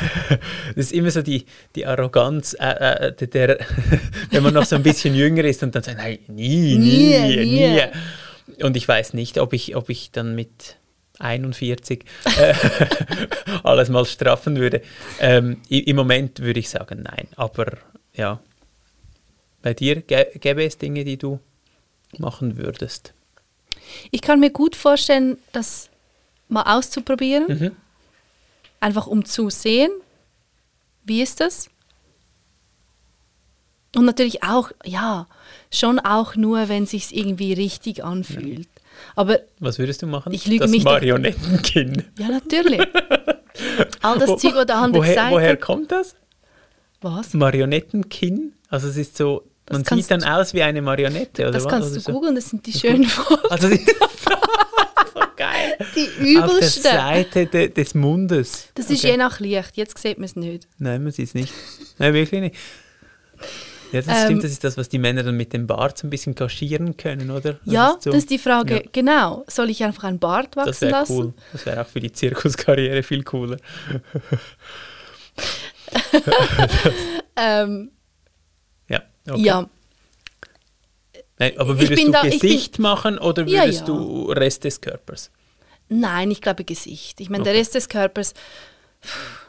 [0.74, 3.58] das ist immer so die, die Arroganz, äh, äh, der,
[4.30, 7.36] wenn man noch so ein bisschen jünger ist und dann sagt, nein, nie, nie, Nie,
[7.36, 7.68] nie.
[7.74, 8.64] nie.
[8.64, 10.76] Und ich weiß nicht, ob ich, ob ich dann mit
[11.20, 12.04] 41
[12.38, 12.54] äh,
[13.62, 14.82] alles mal straffen würde.
[15.20, 17.28] Ähm, Im Moment würde ich sagen, nein.
[17.36, 17.78] Aber
[18.14, 18.40] ja,
[19.62, 21.38] bei dir gä- gäbe es Dinge, die du
[22.18, 23.12] machen würdest.
[24.10, 25.88] Ich kann mir gut vorstellen, das
[26.48, 27.76] mal auszuprobieren, Mhm.
[28.80, 29.90] einfach um zu sehen,
[31.04, 31.68] wie ist das?
[33.96, 35.26] Und natürlich auch, ja,
[35.72, 38.68] schon auch nur, wenn sich irgendwie richtig anfühlt.
[39.16, 40.32] Aber Was würdest du machen?
[40.32, 42.04] Ich lüge das mich Marionettenkind.
[42.18, 42.80] ja, natürlich.
[44.02, 45.34] All das Zeug, was da an der woher, Seite.
[45.34, 46.14] woher kommt das?
[47.00, 47.34] Was?
[47.34, 48.52] Marionettenkinn?
[48.68, 51.64] Also es ist so, Das man kannst sieht dann aus wie eine Marionette, oder Das
[51.64, 51.70] was?
[51.72, 53.50] kannst Oder du googeln, das sind die schönen Worte.
[53.50, 53.76] Also die-
[55.14, 55.76] so geil.
[55.96, 56.82] Die Auf der übelsten.
[56.82, 58.68] Seite de, des Mundes.
[58.74, 59.12] Das ist Okay.
[59.12, 60.68] je nach Licht, jetzt sieht man es nicht.
[60.78, 61.52] Nein, man sieht es nicht.
[61.98, 62.56] Nein, wirklich nicht.
[63.92, 66.06] Ja, das Ähm, stimmt, das ist das, was die Männer dann mit dem Bart so
[66.06, 67.54] ein bisschen kaschieren können, oder?
[67.54, 68.82] Das ja, ist so- das ist die Frage, Ja.
[68.92, 69.44] genau.
[69.48, 71.16] Soll ich einfach einen Bart Das wachsen lassen?
[71.16, 71.34] cool.
[71.52, 73.56] Das wäre auch für die Zirkuskarriere viel cooler.
[77.36, 77.90] Ähm,
[78.88, 79.40] Ja, okay.
[79.42, 79.68] Ja,
[81.38, 83.86] Nein, aber Ich würdest du da- ich bin- Gesicht machen oder Ja, würdest ja.
[83.86, 85.30] du Rest des Körpers?
[85.88, 87.18] nein, ich glaube Gesicht.
[87.20, 87.60] Ich meine, der Okay.
[87.60, 88.34] Rest des Körpers,
[89.02, 89.46] pff,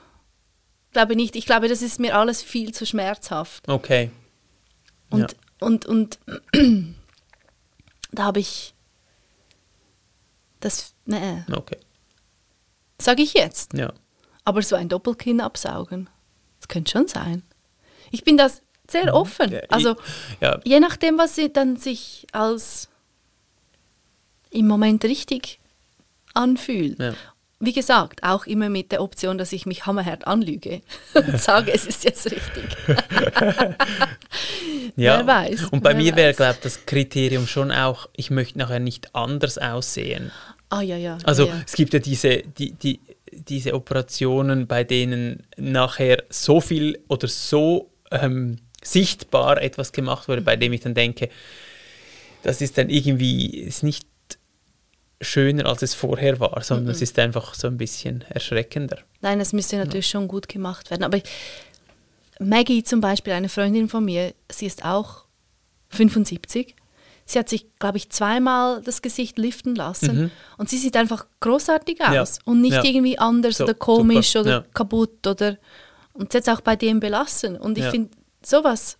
[0.93, 1.35] glaube nicht.
[1.35, 3.67] Ich glaube, das ist mir alles viel zu schmerzhaft.
[3.67, 4.09] Okay.
[5.11, 5.27] Und, Ja.
[5.67, 6.19] und, und
[8.11, 8.73] da habe ich
[10.59, 11.77] das, nee, Okay.
[12.99, 13.73] sage ich jetzt.
[13.73, 13.93] Ja.
[14.43, 16.09] Aber so ein Doppelkinn absaugen,
[16.59, 17.43] das könnte schon sein.
[18.11, 19.47] Ich bin das sehr offen.
[19.49, 19.53] Mhm.
[19.53, 19.95] Ja, ich- Also
[20.39, 20.59] ja.
[20.63, 22.89] je nachdem, was sie dann sich als
[24.49, 25.59] im Moment richtig
[26.33, 26.99] anfühlt.
[26.99, 27.13] Ja.
[27.61, 30.81] Wie gesagt, auch immer mit der Option, dass ich mich hammerhart anlüge
[31.13, 32.65] und sage, es ist jetzt richtig.
[34.97, 35.19] Ja.
[35.19, 38.79] Wer weiß, Und bei mir wäre, glaube ich, das Kriterium schon auch, ich möchte nachher
[38.79, 40.31] nicht anders aussehen.
[40.69, 41.17] Ah ja, ja.
[41.23, 41.61] Also ja.
[41.65, 42.99] es gibt ja diese, die, die,
[43.31, 50.55] diese Operationen, bei denen nachher so viel oder so ähm, sichtbar etwas gemacht wurde, bei
[50.55, 51.29] dem ich dann denke,
[52.43, 54.05] das ist dann irgendwie ist nicht
[55.21, 58.97] schöner, als es vorher war, sondern es ist einfach so ein bisschen erschreckender.
[59.21, 61.03] Nein, das müsste natürlich schon gut gemacht werden.
[61.03, 61.19] Aber
[62.39, 65.25] Maggie zum Beispiel, eine Freundin von mir, sie ist auch
[65.89, 66.75] 75.
[67.25, 71.99] Sie hat sich, glaube ich, zweimal das Gesicht liften lassen und sie sieht einfach großartig
[71.99, 72.21] Ja.
[72.21, 72.83] aus und nicht Ja.
[72.83, 74.41] irgendwie anders So, oder komisch super.
[74.41, 74.65] oder Ja.
[74.73, 75.57] kaputt oder
[76.13, 77.55] und sie hat es auch bei dem belassen.
[77.57, 77.91] Und ich Ja.
[77.91, 78.09] finde
[78.43, 78.97] sowas.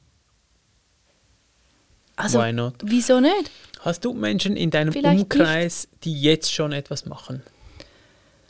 [2.15, 2.75] Also, Why not?
[2.84, 3.49] wieso nicht?
[3.82, 7.41] Hast du Menschen in deinem Vielleicht Umkreis, die jetzt schon etwas machen?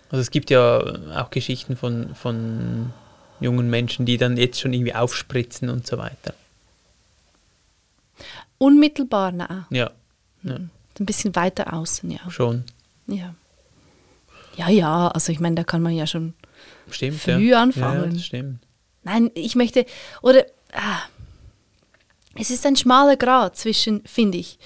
[0.09, 0.79] Also es gibt ja
[1.15, 2.93] auch Geschichten von, von
[3.39, 6.33] jungen Menschen, die dann jetzt schon irgendwie aufspritzen und so weiter.
[8.57, 9.65] Unmittelbar, nein.
[9.69, 9.91] Ja,
[10.43, 12.29] ja Ein bisschen weiter außen, ja.
[12.29, 12.65] schon.
[13.07, 13.33] Ja,
[14.57, 16.33] ja, ja also ich meine, da kann man ja schon.
[16.89, 17.21] Stimmt.
[17.21, 17.61] Früh ja.
[17.61, 18.03] anfangen.
[18.03, 18.59] Ja, das stimmt.
[19.03, 19.85] Nein, ich möchte.
[20.21, 20.45] Oder.
[20.73, 21.01] Ah,
[22.35, 24.57] es ist ein schmaler Grad zwischen, finde ich.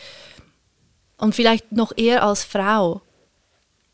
[1.18, 3.02] Und vielleicht noch eher als Frau.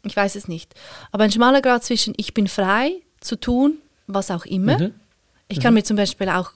[0.04, 0.74] Ich weiß es nicht.
[1.12, 4.80] Aber ein schmaler Grad zwischen, ich bin frei zu tun, was auch immer.
[4.80, 4.94] Mhm.
[5.48, 6.52] Ich kann mir zum Beispiel auch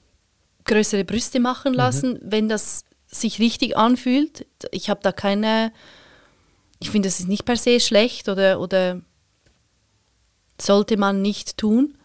[0.64, 4.46] größere Brüste machen lassen, wenn das sich richtig anfühlt.
[4.72, 5.72] Ich habe da keine.
[6.80, 9.02] Ich finde, das ist nicht per se schlecht oder, oder
[10.60, 11.98] sollte man nicht tun.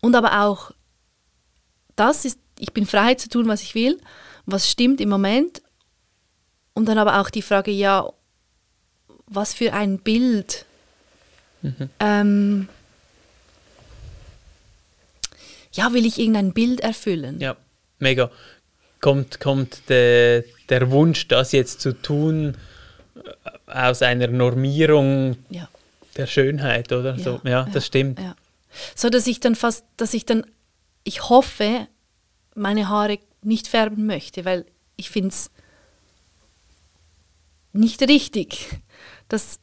[0.00, 0.72] Und aber auch,
[1.96, 4.00] das ist, ich bin frei zu tun, was ich will,
[4.46, 5.62] was stimmt im Moment.
[6.78, 8.08] Und dann aber auch die Frage, ja,
[9.26, 10.64] was für ein Bild
[11.98, 12.68] ähm,
[15.72, 17.40] ja, will ich irgendein Bild erfüllen?
[17.40, 17.56] Ja,
[17.98, 18.30] mega.
[19.00, 22.56] Kommt, kommt der, der Wunsch, das jetzt zu tun,
[23.16, 25.68] äh, aus einer Normierung Ja.
[26.16, 27.18] der Schönheit, oder?
[27.18, 28.20] so, ja, das stimmt.
[28.20, 28.36] Ja.
[28.94, 30.46] So, dass ich dann fast, dass ich dann,
[31.02, 31.88] ich hoffe,
[32.54, 34.64] meine Haare nicht färben möchte, weil
[34.96, 35.50] ich finde es
[37.78, 38.66] nicht richtig,
[39.28, 39.60] dass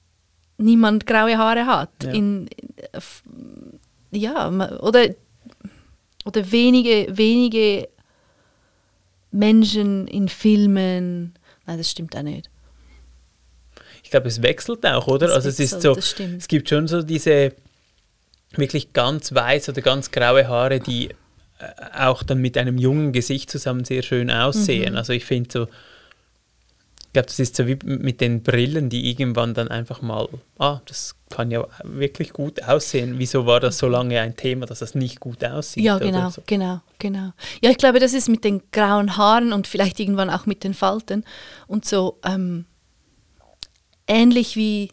[0.58, 1.91] niemand graue Haare hat.
[2.04, 2.12] Ja.
[2.12, 2.49] In,
[4.12, 4.49] ja,
[4.80, 5.10] oder,
[6.23, 7.89] oder wenige, wenige
[9.32, 11.34] Menschen in Filmen.
[11.65, 12.49] Nein, das stimmt auch nicht.
[14.04, 15.28] Ich glaube, es wechselt auch, oder?
[15.28, 16.38] Es also es ist so, das stimmt.
[16.38, 17.54] es gibt schon so diese
[18.51, 21.10] wirklich ganz weiß oder ganz graue Haare, die
[21.60, 21.65] äh,
[21.97, 24.93] auch dann mit einem jungen Gesicht zusammen sehr schön aussehen.
[24.93, 24.97] Mhm.
[24.97, 25.67] Also ich finde so,
[27.15, 30.28] glaube, das ist so wie mit den Brillen, die irgendwann dann einfach mal,
[30.60, 33.15] ah, das kann ja wirklich gut aussehen.
[33.17, 35.84] Wieso war das so lange ein Thema, dass das nicht gut aussieht?
[35.84, 36.43] Ja, genau, so?
[36.45, 37.32] genau, genau.
[37.62, 40.73] Ja, ich glaube, das ist mit den grauen Haaren und vielleicht irgendwann auch mit den
[40.73, 41.23] Falten
[41.67, 42.65] und so ähm,
[44.08, 44.91] ähnlich wie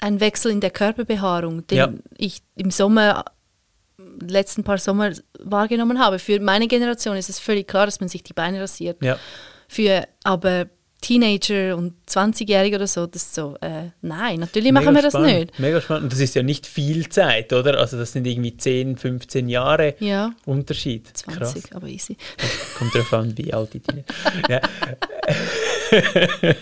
[0.00, 1.92] ein Wechsel in der Körperbehaarung, den Ja.
[2.16, 3.24] ich im Sommer,
[4.20, 6.18] letzten paar Sommer wahrgenommen habe.
[6.18, 9.02] Für meine Generation ist es völlig klar, dass man sich die Beine rasiert.
[9.02, 9.18] Ja,
[9.68, 10.66] Für aber
[11.00, 15.12] Teenager und 20-Jährige oder so, das ist so, äh, nein, natürlich mega machen wir das
[15.12, 15.58] spannend, nicht.
[15.60, 16.04] Mega spannend.
[16.04, 17.78] Und das ist ja nicht viel Zeit, oder?
[17.78, 21.06] Also das sind irgendwie 10, 15 Jahre Ja, Unterschied.
[21.16, 21.72] 20, Krass.
[21.72, 22.16] aber easy.
[22.78, 24.04] Kommt drauf an, wie alt die sind.
[24.48, 24.60] Ja,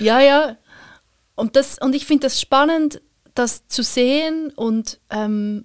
[0.00, 0.56] Ja, ja.
[1.34, 3.00] Und, das, und ich finde das spannend,
[3.34, 5.64] das zu sehen und ähm,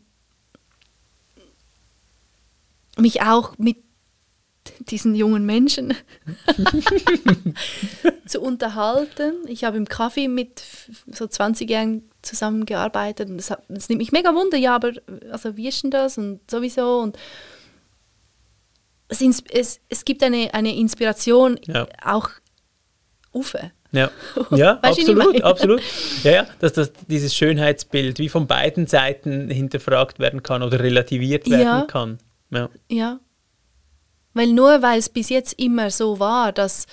[2.97, 3.77] mich auch mit
[4.79, 5.93] diesen jungen Menschen
[8.25, 9.33] zu unterhalten.
[9.47, 10.63] Ich habe im Kaffee mit
[11.07, 14.93] so 20-Jährigen zusammengearbeitet und das, hat, das nimmt mich mega wunder, ja, aber
[15.31, 17.17] also wie ist denn das und sowieso und
[19.09, 21.88] es, es, es gibt eine, eine Inspiration Ja.
[22.03, 22.29] auch
[23.33, 23.71] Ufe.
[23.91, 24.09] ja,
[24.51, 25.81] ja Weißt absolut, absolut.
[26.23, 31.49] Ja, ja, dass das, dieses Schönheitsbild wie von beiden Seiten hinterfragt werden kann oder relativiert
[31.49, 31.81] werden Ja.
[31.86, 32.19] kann.
[32.51, 33.19] Ja, Ja.
[34.34, 36.88] Weil nur weil es bis jetzt immer so war, dass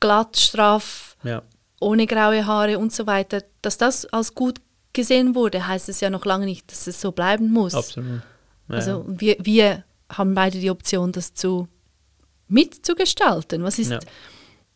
[0.00, 1.42] glatt, straff, ja,
[1.80, 4.60] ohne graue Haare und so weiter, dass das als gut
[4.92, 7.74] gesehen wurde, heißt es ja noch lange nicht, dass es so bleiben muss.
[7.74, 8.22] absolut.
[8.68, 11.68] Ja, Also wir, wir haben beide die Option, das zu
[12.48, 13.62] mitzugestalten.
[13.62, 14.00] Was ist, Ja.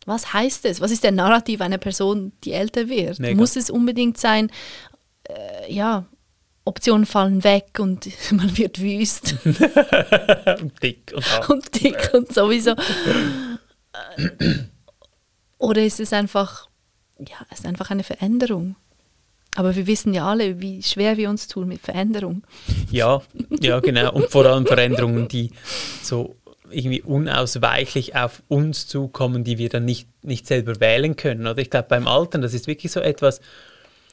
[0.05, 0.81] was heißt es?
[0.81, 3.19] Was ist der Narrativ einer Person, die älter wird?
[3.19, 3.35] Mega.
[3.35, 4.49] Muss es unbedingt sein,
[5.23, 6.05] äh, ja,
[6.65, 9.59] Optionen fallen weg und man wird wüst und
[10.83, 11.49] dick und hart.
[11.49, 12.75] und dick und sowieso.
[15.57, 16.67] Oder ist es einfach,
[17.19, 18.75] ja, es ist einfach eine Veränderung.
[19.55, 22.43] Aber wir wissen ja alle, wie schwer wir uns tun mit Veränderung.
[22.91, 23.21] Ja,
[23.61, 24.11] ja, genau.
[24.11, 25.51] Und vor allem Veränderungen, die
[26.01, 26.35] so
[26.69, 31.47] irgendwie unausweichlich auf uns zukommen, die wir dann nicht, nicht selber wählen können.
[31.47, 33.39] Oder ich glaube, beim Altern, das ist wirklich so etwas,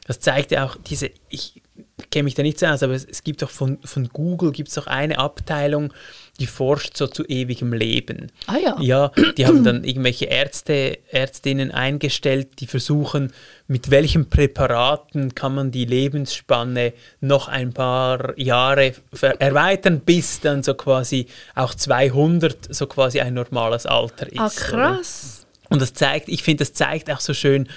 [0.06, 1.62] das zeigt ja auch diese, ich
[2.10, 4.68] kenne mich da nicht so aus, aber es, es gibt doch von, von Google gibt
[4.68, 5.92] es doch eine Abteilung,
[6.40, 8.32] die forscht so zu ewigem Leben.
[8.46, 8.76] Ah ja.
[8.80, 13.32] Ja, die haben dann irgendwelche Ärzte, Ärztinnen eingestellt, die versuchen,
[13.66, 18.94] mit welchen Präparaten kann man die Lebensspanne noch ein paar Jahre
[19.38, 24.40] erweitern, bis dann so quasi auch 200 so quasi ein normales Alter ist.
[24.40, 25.46] Ah, krass.
[25.46, 25.72] Oder?
[25.72, 27.68] Und das zeigt, ich finde, das zeigt auch so schön,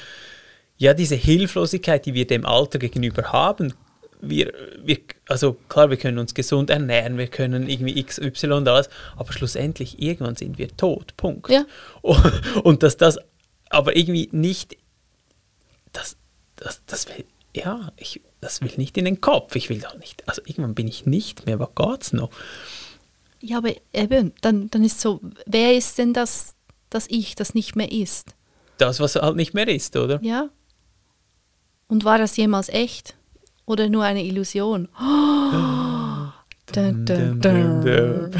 [0.77, 3.73] ja, diese Hilflosigkeit, die wir dem Alter gegenüber haben,
[4.29, 8.67] wir, wir, also klar, wir können uns gesund ernähren, wir können irgendwie X, Y und
[8.67, 11.15] alles, aber schlussendlich irgendwann sind wir tot.
[11.17, 11.49] Punkt.
[11.49, 11.65] Ja.
[12.63, 13.17] Und, dass das
[13.69, 14.77] aber irgendwie nicht,
[15.91, 16.17] das,
[16.55, 19.55] das, das will, ja, ich, das will nicht in den Kopf.
[19.55, 22.29] Ich will doch nicht, also irgendwann bin ich nicht mehr, was geht's noch?
[23.41, 26.55] Ja, aber eben, dann, dann ist so, wer ist denn das,
[26.89, 28.35] das Ich, das nicht mehr ist?
[28.77, 30.19] Das, was halt nicht mehr ist, oder?
[30.21, 30.49] Ja.
[31.87, 33.15] Und war das jemals echt?
[33.65, 34.89] Oder nur eine Illusion?
[36.67, 36.73] Oh.
[36.73, 38.31] dun, dun, dun.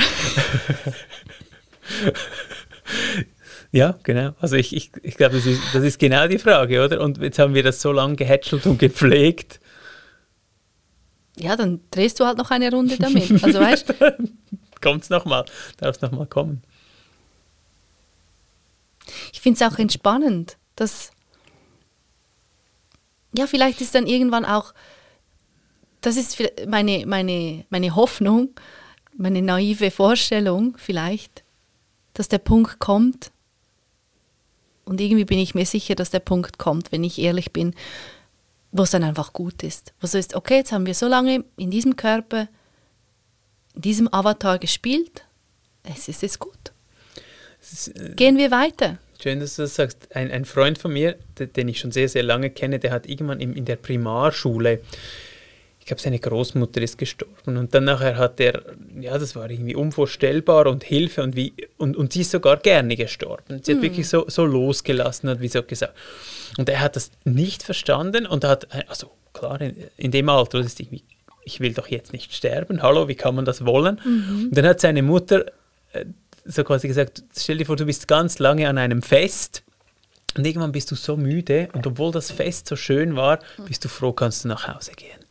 [3.72, 4.32] ja, genau.
[4.40, 7.00] Also ich, ich, ich glaube, das ist, das ist genau die Frage, oder?
[7.00, 9.60] Und jetzt haben wir das so lange gehätschelt und gepflegt.
[11.38, 13.32] Ja, dann drehst du halt noch eine Runde damit.
[13.44, 13.94] Also weißt
[14.82, 15.46] Kommt's nochmal,
[15.78, 16.64] darf es nochmal kommen.
[19.32, 21.12] Ich finde es auch entspannend, dass
[23.38, 24.74] ja, vielleicht ist dann irgendwann auch
[26.06, 26.38] das ist
[26.68, 28.50] meine, meine, meine Hoffnung,
[29.18, 31.44] meine naive Vorstellung vielleicht,
[32.13, 33.32] dass der Punkt kommt.
[34.84, 37.74] Und irgendwie bin ich mir sicher, dass der Punkt kommt, wenn ich ehrlich bin,
[38.72, 39.94] wo es dann einfach gut ist.
[40.00, 42.48] Wo so ist, okay, jetzt haben wir so lange in diesem Körper,
[43.74, 45.26] in diesem Avatar gespielt,
[45.84, 46.72] es ist jetzt gut.
[47.96, 49.00] Äh, Gehen wir weiter.
[49.20, 50.15] Schön, dass du das sagst.
[50.15, 53.39] Ein, ein Freund von mir, den ich schon sehr, sehr lange kenne, der hat irgendwann
[53.39, 54.82] in, in der Primarschule
[55.86, 57.58] ich glaube, seine Großmutter ist gestorben.
[57.58, 58.63] Und dann nachher hat er,
[59.00, 62.95] ja, das war irgendwie unvorstellbar und Hilfe und wie, und, und sie ist sogar gerne
[62.95, 63.62] gestorben.
[63.62, 63.84] Sie hat mhm.
[63.84, 65.93] wirklich so, so losgelassen, hat wie so gesagt.
[66.58, 70.65] Und er hat das nicht verstanden und hat, also klar, in, in dem Alter, das
[70.65, 71.04] ist irgendwie,
[71.43, 74.02] ich will doch jetzt nicht sterben, hallo, wie kann man das wollen?
[74.04, 74.45] Mhm.
[74.45, 75.45] Und dann hat seine Mutter
[75.93, 76.06] äh,
[76.45, 79.62] so quasi gesagt, stell dir vor, du bist ganz lange an einem Fest
[80.36, 83.88] und irgendwann bist du so müde und obwohl das Fest so schön war, bist du
[83.88, 85.25] froh, kannst du nach Hause gehen.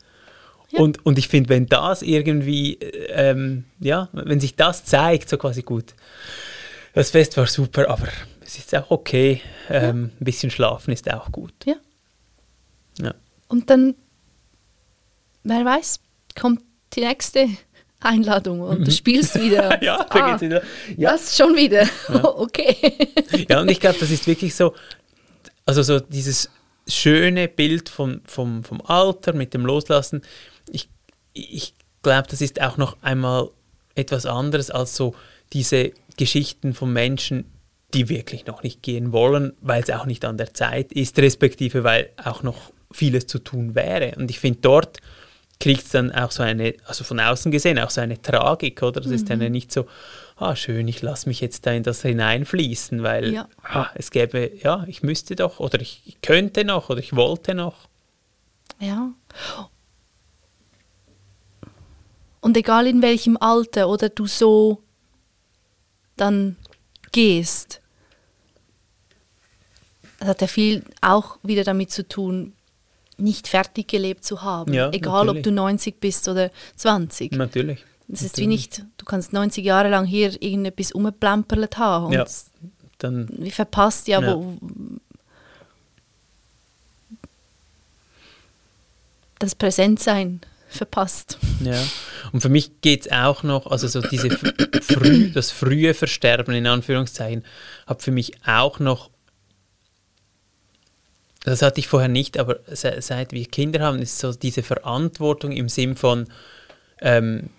[0.79, 2.75] Und, und ich finde, wenn das irgendwie,
[3.09, 5.95] ähm, ja, wenn sich das zeigt, so quasi gut,
[6.95, 8.09] das Fest war super, aber
[8.41, 9.83] es ist auch okay, ähm,
[10.13, 10.21] ja.
[10.21, 11.55] ein bisschen schlafen ist auch gut.
[11.65, 11.75] Ja.
[13.01, 13.15] ja.
[13.49, 13.95] Und dann,
[15.43, 16.01] wer weiß,
[16.39, 16.63] kommt
[16.95, 17.49] die nächste
[18.01, 18.95] Einladung und du mhm.
[18.95, 19.83] spielst wieder.
[19.83, 20.63] ja, ah, wieder.
[20.97, 21.15] Ja.
[21.15, 21.89] Was, schon wieder?
[22.09, 22.25] Ja.
[22.37, 22.77] okay.
[23.49, 24.75] ja, und ich glaube, das ist wirklich so,
[25.67, 26.51] also so dieses
[26.87, 30.23] schöne Bild vom, vom, vom Alter mit dem Loslassen,
[31.35, 33.51] ich, glaube, das ist auch noch einmal
[33.95, 35.15] etwas anderes als so
[35.53, 37.51] diese Geschichten von Menschen,
[37.93, 41.85] die wirklich noch nicht gehen wollen, weil es auch nicht an der Zeit ist, respektive
[41.85, 44.15] weil auch noch vieles zu tun wäre.
[44.17, 44.99] Und ich finde, dort
[45.61, 49.01] kriegt es dann auch so eine, also von außen gesehen, auch so eine Tragik, oder?
[49.01, 49.15] Das mhm.
[49.15, 49.87] ist dann ja nicht so,
[50.37, 53.49] ah, schön, ich lasse mich jetzt da in das hineinfließen, weil ja.
[53.63, 57.89] ah, es gäbe, ja, ich müsste doch, oder ich könnte noch, oder ich wollte noch.
[58.81, 59.13] Ja.
[62.45, 64.83] Und egal in welchem Alter oder du so
[66.17, 66.57] dann
[67.11, 67.81] gehst,
[70.19, 72.53] das hat ja viel auch wieder damit zu tun,
[73.17, 74.75] nicht fertig gelebt zu haben.
[74.75, 75.39] Ja, egal natürlich.
[75.39, 77.33] ob du 90 bist oder 20.
[77.33, 77.83] Natürlich.
[78.09, 82.07] Das ist wie nicht, du kannst 90 Jahre lang hier irgendetwas umgeplampert haben.
[82.09, 82.27] Und ja,
[82.99, 83.27] dann.
[83.39, 84.37] Wie verpasst ja, ja.
[84.37, 84.59] Wo,
[89.39, 90.43] das Präsentsein
[90.75, 91.39] verpasst.
[91.61, 91.81] Ja.
[92.33, 96.67] Und für mich geht es auch noch, also so diese früh, das frühe Versterben in
[96.67, 97.45] Anführungszeichen,
[97.87, 99.11] hat für mich auch noch,
[101.45, 105.69] das hatte ich vorher nicht, aber seit wir Kinder haben, ist so diese Verantwortung im
[105.69, 106.27] Sinn von,
[107.01, 107.51] ähm,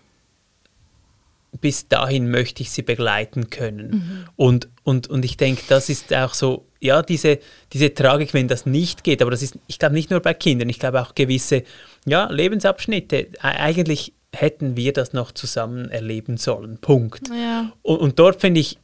[1.62, 3.89] bis dahin möchte ich sie begleiten können.
[3.89, 4.25] Mhm.
[4.36, 7.39] Und, und, und ich denke, das ist auch so, ja, diese,
[7.73, 10.69] diese Tragik, wenn das nicht geht, aber das ist, ich glaube, nicht nur bei Kindern,
[10.69, 11.63] ich glaube auch gewisse
[12.05, 13.30] ja, Lebensabschnitte.
[13.39, 16.78] Eigentlich hätten wir das noch zusammen erleben sollen.
[16.78, 17.30] Punkt.
[17.30, 17.71] Ja.
[17.82, 18.78] Und, und, dort finde ich,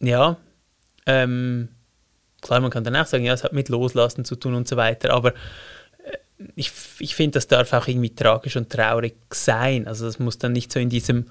[0.00, 0.36] ja,
[1.06, 1.68] ähm,
[2.40, 4.76] klar, man kann dann auch sagen, ja, es hat mit Loslassen zu tun und so
[4.76, 5.34] weiter, aber
[6.04, 6.16] äh,
[6.54, 9.86] ich, ich finde, das darf auch irgendwie tragisch und traurig sein.
[9.88, 11.26] Also das muss dann nicht so in diesem,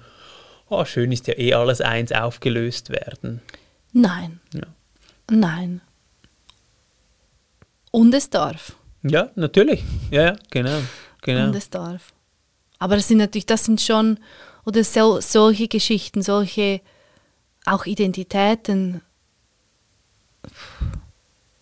[0.68, 3.40] oh, schön ist ja eh alles eins aufgelöst werden.
[3.92, 4.40] Nein.
[4.54, 4.66] Ja.
[5.30, 5.80] Nein.
[7.92, 8.74] Und es darf.
[9.04, 9.84] Ja, natürlich.
[10.10, 10.80] Ja, ja, genau.
[11.20, 11.46] genau.
[11.46, 12.12] Und es darf.
[12.80, 14.18] Aber das sind natürlich, das sind schon,
[14.64, 16.80] oder so, solche Geschichten, solche
[17.64, 19.02] auch Identitäten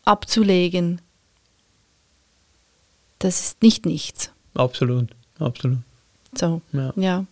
[0.04, 1.02] abzulegen,
[3.18, 4.32] das ist nicht nichts.
[4.54, 5.78] Absolut, absolut.
[6.34, 6.92] So, Ja.
[6.96, 7.26] ja.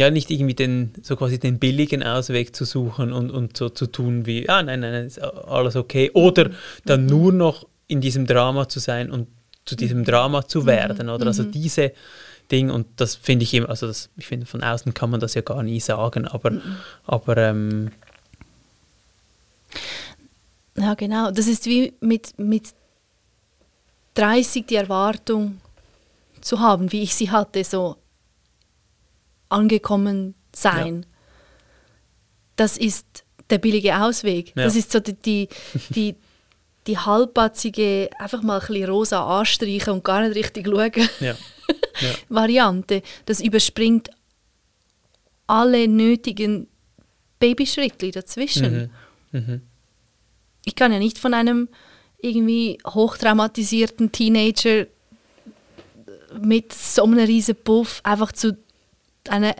[0.00, 3.86] Ja, nicht irgendwie den, so quasi den billigen Ausweg zu suchen und, und so zu
[3.86, 6.10] tun wie, ah, nein, nein, nein, ist alles okay.
[6.14, 6.52] Oder
[6.86, 9.28] dann nur noch in diesem Drama zu sein und
[9.66, 11.26] zu diesem Drama zu werden, oder?
[11.26, 11.92] Also diese
[12.50, 15.34] Ding, und das finde ich immer, also das, ich finde, von außen kann man das
[15.34, 16.52] ja gar nie sagen, aber,
[17.04, 17.90] aber ähm,
[20.78, 21.30] Ja, genau.
[21.30, 22.72] Das ist wie mit, mit
[24.14, 25.60] 30 die Erwartung
[26.40, 27.96] zu haben, wie ich sie hatte, so
[29.50, 31.04] angekommen sein.
[32.56, 34.52] Das ist der billige Ausweg.
[34.56, 34.64] Ja.
[34.64, 35.48] Das ist so die, die,
[35.90, 36.16] die,
[36.86, 41.08] die halbbatzige, einfach mal ein bisschen rosa anstreichen und gar nicht richtig schauen.
[41.20, 41.34] ja.
[42.00, 42.10] ja.
[42.28, 43.02] Variante.
[43.26, 44.10] Das überspringt
[45.46, 46.68] alle nötigen
[47.38, 48.90] Babyschritte dazwischen.
[49.32, 49.40] Mhm.
[49.40, 49.60] Mhm.
[50.64, 51.68] Ich kann ja nicht von einem
[52.18, 54.86] irgendwie hochtraumatisierten Teenager
[56.40, 58.56] mit so einem riesen Puff einfach zu
[59.28, 59.54] einer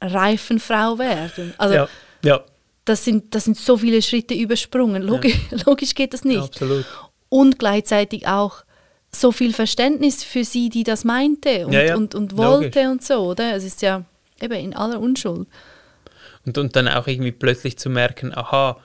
[0.00, 1.54] reifen Frau werden.
[1.58, 1.88] Also ja,
[2.24, 2.44] ja,
[2.84, 5.02] das, sind, das sind so viele Schritte übersprungen.
[5.02, 5.36] Logisch,
[5.66, 6.40] logisch geht das nicht.
[6.42, 6.84] absolut.
[7.28, 8.64] Und gleichzeitig auch
[9.12, 12.86] so viel Verständnis für sie, die das meinte und, Ja, ja, und, und wollte logisch.
[12.92, 13.54] und so, oder?
[13.56, 14.04] Es ist ja
[14.40, 15.48] eben in aller Unschuld.
[16.44, 18.78] Und, und dann auch irgendwie plötzlich zu merken, aha,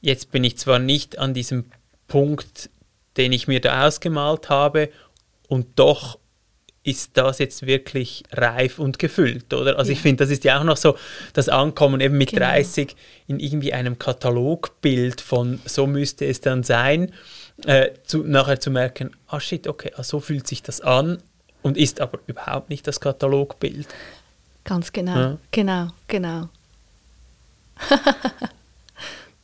[0.00, 1.66] jetzt bin ich zwar nicht an diesem
[2.08, 2.70] Punkt,
[3.16, 4.90] den ich mir da ausgemalt habe,
[5.48, 6.18] und doch
[6.84, 9.78] ist das jetzt wirklich reif und gefüllt, oder?
[9.78, 10.02] Also ich Ja.
[10.02, 10.96] finde, das ist ja auch noch so
[11.32, 12.44] das Ankommen eben mit Genau.
[12.46, 12.94] 30
[13.26, 17.12] in irgendwie einem Katalogbild von so müsste es dann sein,
[17.64, 21.18] äh, zu, nachher zu merken, ah shit, okay, ah, so fühlt sich das an
[21.62, 23.88] und ist aber überhaupt nicht das Katalogbild.
[24.64, 25.16] Ganz genau.
[25.16, 25.38] Ja.
[25.52, 26.48] Genau, genau.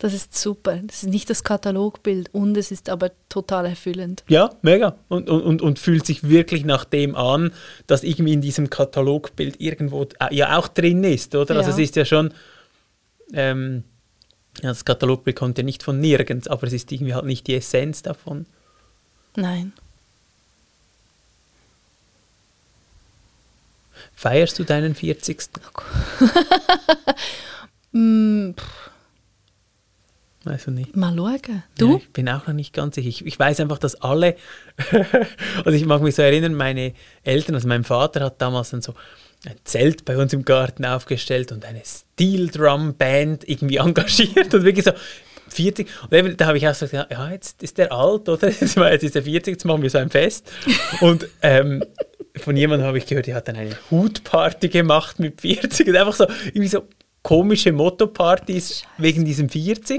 [0.01, 0.79] das ist super.
[0.87, 4.25] Das ist nicht das Katalogbild und es ist aber total erfüllend.
[4.29, 4.97] Ja, mega.
[5.09, 7.53] Und, und, und, fühlt sich wirklich nach dem an,
[7.87, 11.55] dass irgendwie in diesem Katalogbild irgendwo äh, ja auch drin ist, oder?
[11.57, 11.75] Also Ja.
[11.77, 12.33] es ist ja schon,
[13.35, 13.85] ähm,
[14.63, 18.01] das Katalogbild kommt ja nicht von nirgends, aber es ist irgendwie halt nicht die Essenz
[18.01, 18.47] davon.
[19.37, 19.75] Nein.
[24.15, 25.41] Feierst du deinen 40.
[27.93, 28.90] Mm, pff,
[30.51, 30.97] Weiß ich nicht.
[30.97, 31.41] mal schauen.
[31.49, 31.99] Ja, Du?
[31.99, 33.09] ich bin auch noch nicht ganz sicher.
[33.09, 34.35] Ich, ich weiß einfach, dass alle,
[35.65, 36.93] also ich mag mich so erinnern, meine
[37.23, 38.95] Eltern, also mein Vater hat damals dann so
[39.47, 44.65] ein Zelt bei uns im Garten aufgestellt und eine Steel Drum Band irgendwie engagiert und
[44.65, 44.93] wirklich so
[45.51, 45.89] 40.
[46.05, 48.49] Und eben, da habe ich auch so gesagt, ja, jetzt ist der alt, oder?
[48.61, 48.63] Jetzt
[49.03, 50.51] ist er 40, jetzt machen wir so ein Fest.
[51.01, 51.83] Und ähm,
[52.37, 56.15] von jemandem habe ich gehört, der hat dann eine Hutparty gemacht mit 40 und einfach
[56.15, 56.87] so irgendwie so
[57.23, 59.99] komische Motto-Partys wegen diesem 40.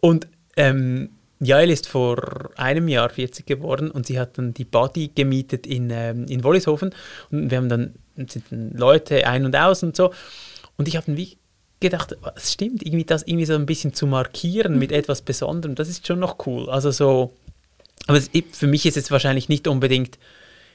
[0.00, 1.10] Und ähm,
[1.40, 5.90] Jael ist vor einem Jahr 40 geworden und sie hat dann die Body gemietet in,
[5.90, 6.94] ähm, in Wollishofen.
[7.30, 7.94] Und wir haben dann
[8.28, 10.12] sind dann Leute ein und aus und so.
[10.76, 11.38] Und ich habe dann wie
[11.80, 15.88] gedacht, es stimmt, irgendwie das irgendwie so ein bisschen zu markieren mit etwas Besonderem, das
[15.88, 16.68] ist schon noch cool.
[16.68, 17.32] Also so,
[18.06, 20.18] aber es, für mich ist es wahrscheinlich nicht unbedingt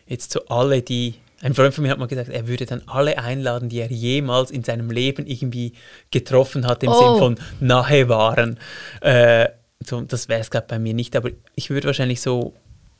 [0.07, 3.17] jetzt so alle, die ein Freund von mir hat mal gesagt, er würde dann alle
[3.17, 5.73] einladen, die er jemals in seinem Leben irgendwie
[6.11, 6.99] getroffen hat, im Oh.
[6.99, 8.57] Sinn von nahe waren.
[9.01, 9.49] Äh,
[9.85, 12.53] so, das wäre es, glaube bei mir nicht, aber ich würde wahrscheinlich so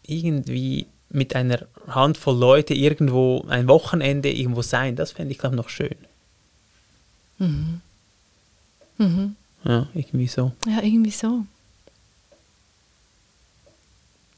[0.06, 5.70] irgendwie mit einer Handvoll Leute irgendwo ein Wochenende irgendwo sein, das fände ich, glaube noch
[5.70, 5.96] schön.
[7.38, 7.82] Mhm.
[9.64, 10.52] Ja, irgendwie so.
[10.68, 11.46] Ja, irgendwie so.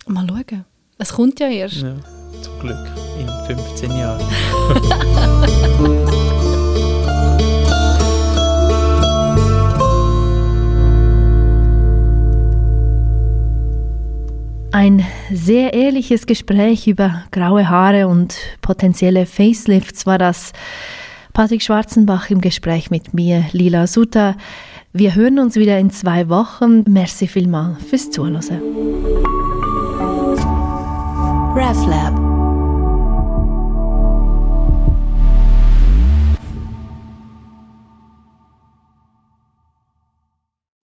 [0.08, 0.66] Mal schauen.
[1.00, 1.78] Es kommt ja erst.
[1.78, 1.96] Ja,
[2.42, 4.22] zum Glück in 15 Jahren.
[14.78, 15.04] Ein
[15.34, 20.54] sehr ehrliches Gespräch über graue Haare und potenzielle Facelifts war das.
[21.34, 24.36] Patrick Schwarzenbach im Gespräch mit mir, Lila Suter.
[24.94, 26.84] Wir hören uns wieder in zwei Wochen.
[26.88, 28.36] Merci vielmal fürs Zuhören.
[31.56, 32.27] RefLab